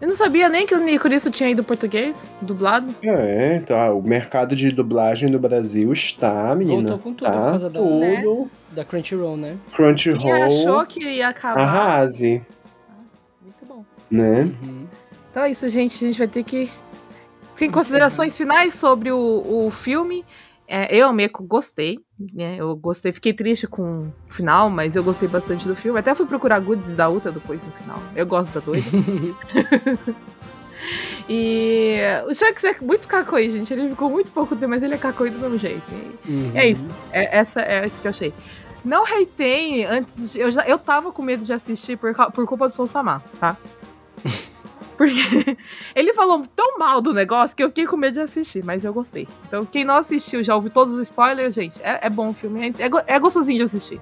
[0.00, 2.94] Eu não sabia nem que o Nicoriço tinha ido português, dublado.
[3.02, 6.90] É, então ah, o mercado de dublagem do Brasil está, menina.
[6.90, 8.50] Voltou com tudo por tá causa da- tudo.
[8.70, 9.56] Da Crunchyroll, né?
[9.66, 10.42] Quem Crunchyroll.
[10.44, 11.60] achou que ia acabar.
[11.62, 12.42] Arrase,
[13.42, 13.84] Muito bom.
[14.10, 14.42] né?
[14.62, 14.86] Uhum.
[15.30, 16.04] Então é isso, gente.
[16.04, 16.70] A gente vai ter que.
[17.56, 20.24] Tem considerações finais sobre o, o filme.
[20.68, 21.98] É, eu, Meco, gostei.
[22.34, 22.56] Né?
[22.58, 25.98] Eu gostei, fiquei triste com o final, mas eu gostei bastante do filme.
[25.98, 28.02] Até fui procurar goodies da Uta depois no final.
[28.14, 28.86] Eu gosto da doida.
[31.28, 33.72] e o Shanks é muito cacoi, gente.
[33.72, 35.82] Ele ficou muito pouco tempo, mas ele é cacoi do mesmo jeito.
[36.26, 36.52] E Uhum.
[36.54, 36.88] É isso.
[37.12, 38.32] É, essa é isso que eu achei.
[38.84, 40.32] Não hatei antes.
[40.32, 43.22] de- eu, já, eu tava com medo de assistir por, por culpa do Soul Samar,
[43.40, 43.56] tá?
[44.98, 45.14] Porque
[45.94, 48.92] ele falou tão mal do negócio que eu fiquei com medo de assistir, mas eu
[48.92, 49.28] gostei.
[49.46, 52.74] Então, quem não assistiu, já ouviu todos os spoilers, gente, é, é bom o filme.
[52.78, 54.00] É, é é gostosinho de assistir.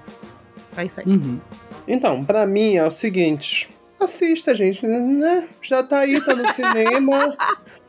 [0.75, 1.05] É isso aí.
[1.05, 1.39] Uhum.
[1.87, 3.69] Então, pra mim é o seguinte:
[3.99, 5.47] assista, gente, né?
[5.61, 7.37] Já tá aí, tá no cinema.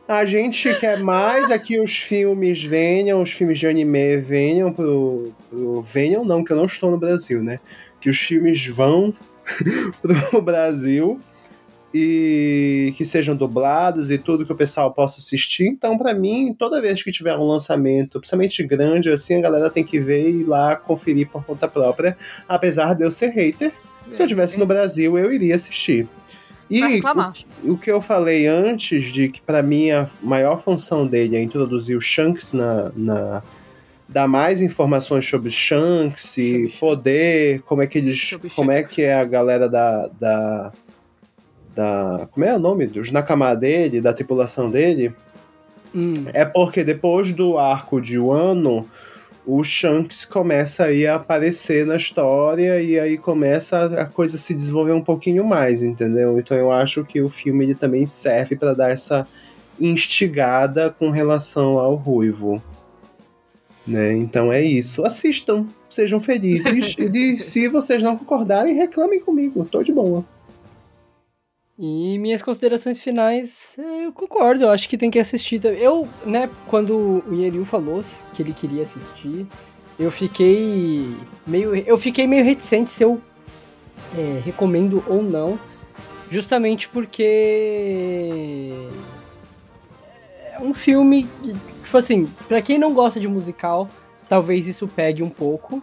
[0.07, 5.33] A gente quer mais é que os filmes venham, os filmes de anime venham pro,
[5.49, 5.81] pro.
[5.81, 7.59] Venham, não, que eu não estou no Brasil, né?
[7.99, 9.13] Que os filmes vão
[10.01, 11.19] pro Brasil
[11.93, 15.65] e que sejam dublados e tudo que o pessoal possa assistir.
[15.65, 19.83] Então, pra mim, toda vez que tiver um lançamento, principalmente grande, assim, a galera tem
[19.83, 22.15] que ver e ir lá conferir por conta própria.
[22.47, 23.71] Apesar de eu ser hater,
[24.09, 26.07] se eu estivesse no Brasil, eu iria assistir.
[26.69, 31.07] E o, que- o que eu falei antes de que pra mim a maior função
[31.07, 33.41] dele é introduzir o Shanks na, na
[34.07, 39.01] dar mais informações sobre Shanks e Sobre poder, como é que eles, como é que
[39.01, 40.71] é a galera da, da
[41.79, 45.13] da como é o nome dos Nakama dele, da tripulação dele,
[45.95, 46.13] Hum.
[46.33, 48.85] é porque depois do arco de Wano,
[49.45, 54.53] o Shanks começa aí a aparecer na história e aí começa a- a coisa se
[54.53, 56.37] desenvolver um pouquinho mais, entendeu?
[56.37, 59.25] Então eu acho que o filme ele também serve para dar essa
[59.79, 62.61] instigada com relação ao Ruivo.
[63.87, 64.13] Né?
[64.17, 65.03] Então é isso.
[65.03, 66.65] Assistam, sejam felizes.
[66.99, 69.65] e de- se vocês não concordarem, reclamem comigo.
[69.71, 70.23] Tô de boa.
[71.81, 75.63] E minhas considerações finais, é, eu concordo, eu acho que tem que assistir.
[75.63, 78.03] Eu, né, quando o Yeril falou
[78.33, 79.47] que ele queria assistir,
[79.97, 81.15] eu fiquei
[81.47, 83.21] meio, eu fiquei meio reticente se eu
[84.17, 85.57] é, recomendo ou não,
[86.29, 88.73] justamente porque
[90.51, 93.89] é um filme, que, tipo assim, pra quem não gosta de musical,
[94.27, 95.81] talvez isso pegue um pouco.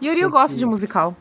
[0.00, 1.14] E eu gosto de musical.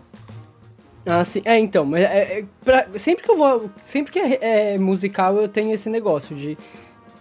[1.06, 1.42] Ah, sim.
[1.44, 3.70] É, então, mas é, é, pra- sempre que eu vou.
[3.84, 6.58] Sempre que é, é musical, eu tenho esse negócio de.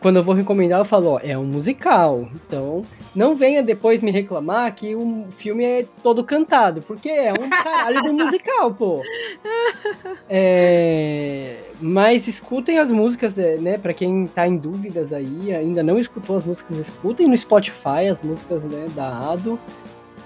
[0.00, 2.28] Quando eu vou recomendar, eu falo, ó, é um musical.
[2.34, 7.48] Então, não venha depois me reclamar que o filme é todo cantado, porque é um
[7.48, 9.00] caralho do musical, pô.
[10.28, 13.76] É, mas escutem as músicas, né?
[13.78, 18.22] Pra quem tá em dúvidas aí, ainda não escutou as músicas, escutem no Spotify as
[18.22, 19.58] músicas né, da Ado.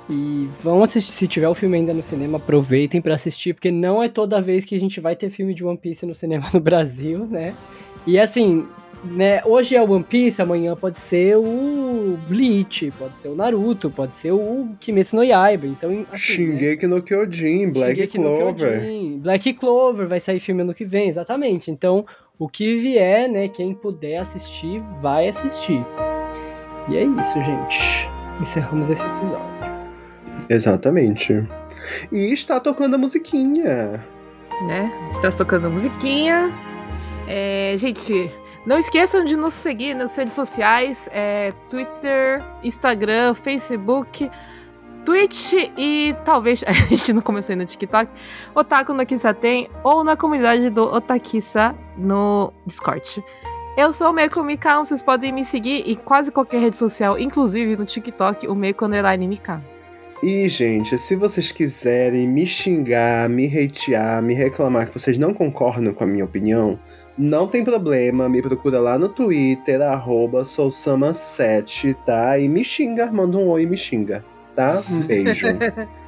[0.09, 4.03] E vão assistir, se tiver o filme ainda no cinema, aproveitem pra assistir, porque não
[4.03, 6.61] é toda vez que a gente vai ter filme de One Piece no cinema no
[6.61, 7.55] Brasil, né?
[8.07, 8.65] E assim,
[9.05, 13.91] né, hoje é o One Piece, amanhã pode ser o Bleach, pode ser o Naruto,
[13.91, 15.67] pode ser o Kimetsu no Yaiba.
[15.67, 16.19] Então, assim, né?
[16.19, 16.95] Shingeki né?
[16.95, 18.81] no Kyojin, Black Shingeki Clover.
[18.81, 21.71] Kyojin, Black Clover vai sair filme ano que vem, exatamente.
[21.71, 22.07] Então,
[22.39, 25.85] o que vier, né, quem puder assistir, vai assistir.
[26.89, 28.09] E é isso, gente.
[28.41, 29.56] Encerramos esse episódio.
[30.49, 31.47] Exatamente.
[32.13, 34.05] E está tocando a musiquinha.
[34.69, 34.91] Né?
[35.13, 36.53] Está tocando a musiquinha.
[37.29, 38.31] É, gente,
[38.65, 44.31] não esqueçam de nos seguir nas redes sociais: é, Twitter, Instagram, Facebook,
[45.05, 48.11] Twitch e talvez a gente não começou ainda no TikTok,
[48.55, 53.25] Otaku no Kissa tem ou na comunidade do Otakissa no Discord.
[53.77, 57.77] Eu sou o Meiko Mikao, vocês podem me seguir em quase qualquer rede social, inclusive
[57.77, 59.61] no TikTok, o Meiko Underline Mikao.
[60.23, 65.93] E, gente, se vocês quiserem me xingar, me hatear, me reclamar que vocês não concordam
[65.93, 66.79] com a minha opinião,
[67.19, 72.39] não tem problema, me procura lá no Twitter, arroba sousama7, tá?
[72.39, 74.83] E me xinga, manda um oi e me xinga, tá?
[74.91, 75.47] Um beijo.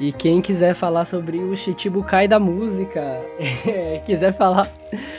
[0.00, 3.00] E quem quiser falar sobre o Chichibukai da música,
[3.68, 4.66] é, quiser falar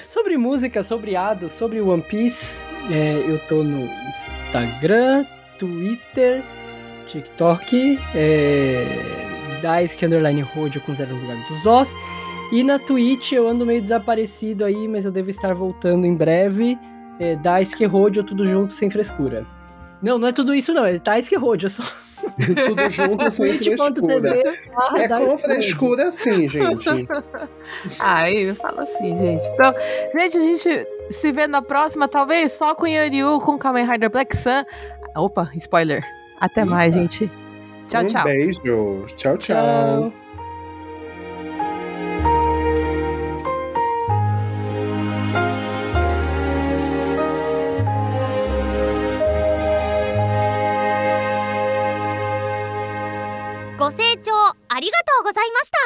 [0.10, 5.24] sobre música, sobre Ado, sobre One Piece, é, eu tô no Instagram,
[5.60, 6.44] Twitter,
[7.12, 11.96] TikTok, é, Daisuke Underline Rodio com zero no lugar dos Os.
[12.52, 16.78] E na Twitch eu ando meio desaparecido aí, mas eu devo estar voltando em breve.
[17.20, 19.46] É, Daisuke Rodio, tudo junto, sem frescura.
[20.02, 21.84] Não, não é tudo isso não, é Daisuke Rodio, só...
[22.22, 24.44] Tudo junto sem frescura.
[24.96, 26.88] é com frescura assim, gente.
[28.00, 29.44] Ai, fala assim, gente.
[29.48, 29.74] Então,
[30.14, 34.38] gente, a gente se vê na próxima, talvez só com Yanryu, com Kamen Rider Black
[34.38, 34.64] Sun.
[35.16, 36.06] Opa, spoiler.
[36.41, 36.71] Até Eita.
[36.71, 37.31] mais, gente.
[37.89, 38.25] Tchau, um tchau.
[38.25, 39.05] Beijo.
[39.17, 39.39] Tchau, tchau.
[39.39, 40.13] tchau.
[53.79, 54.17] Gostei.
[54.77, 55.79] ありがとうございました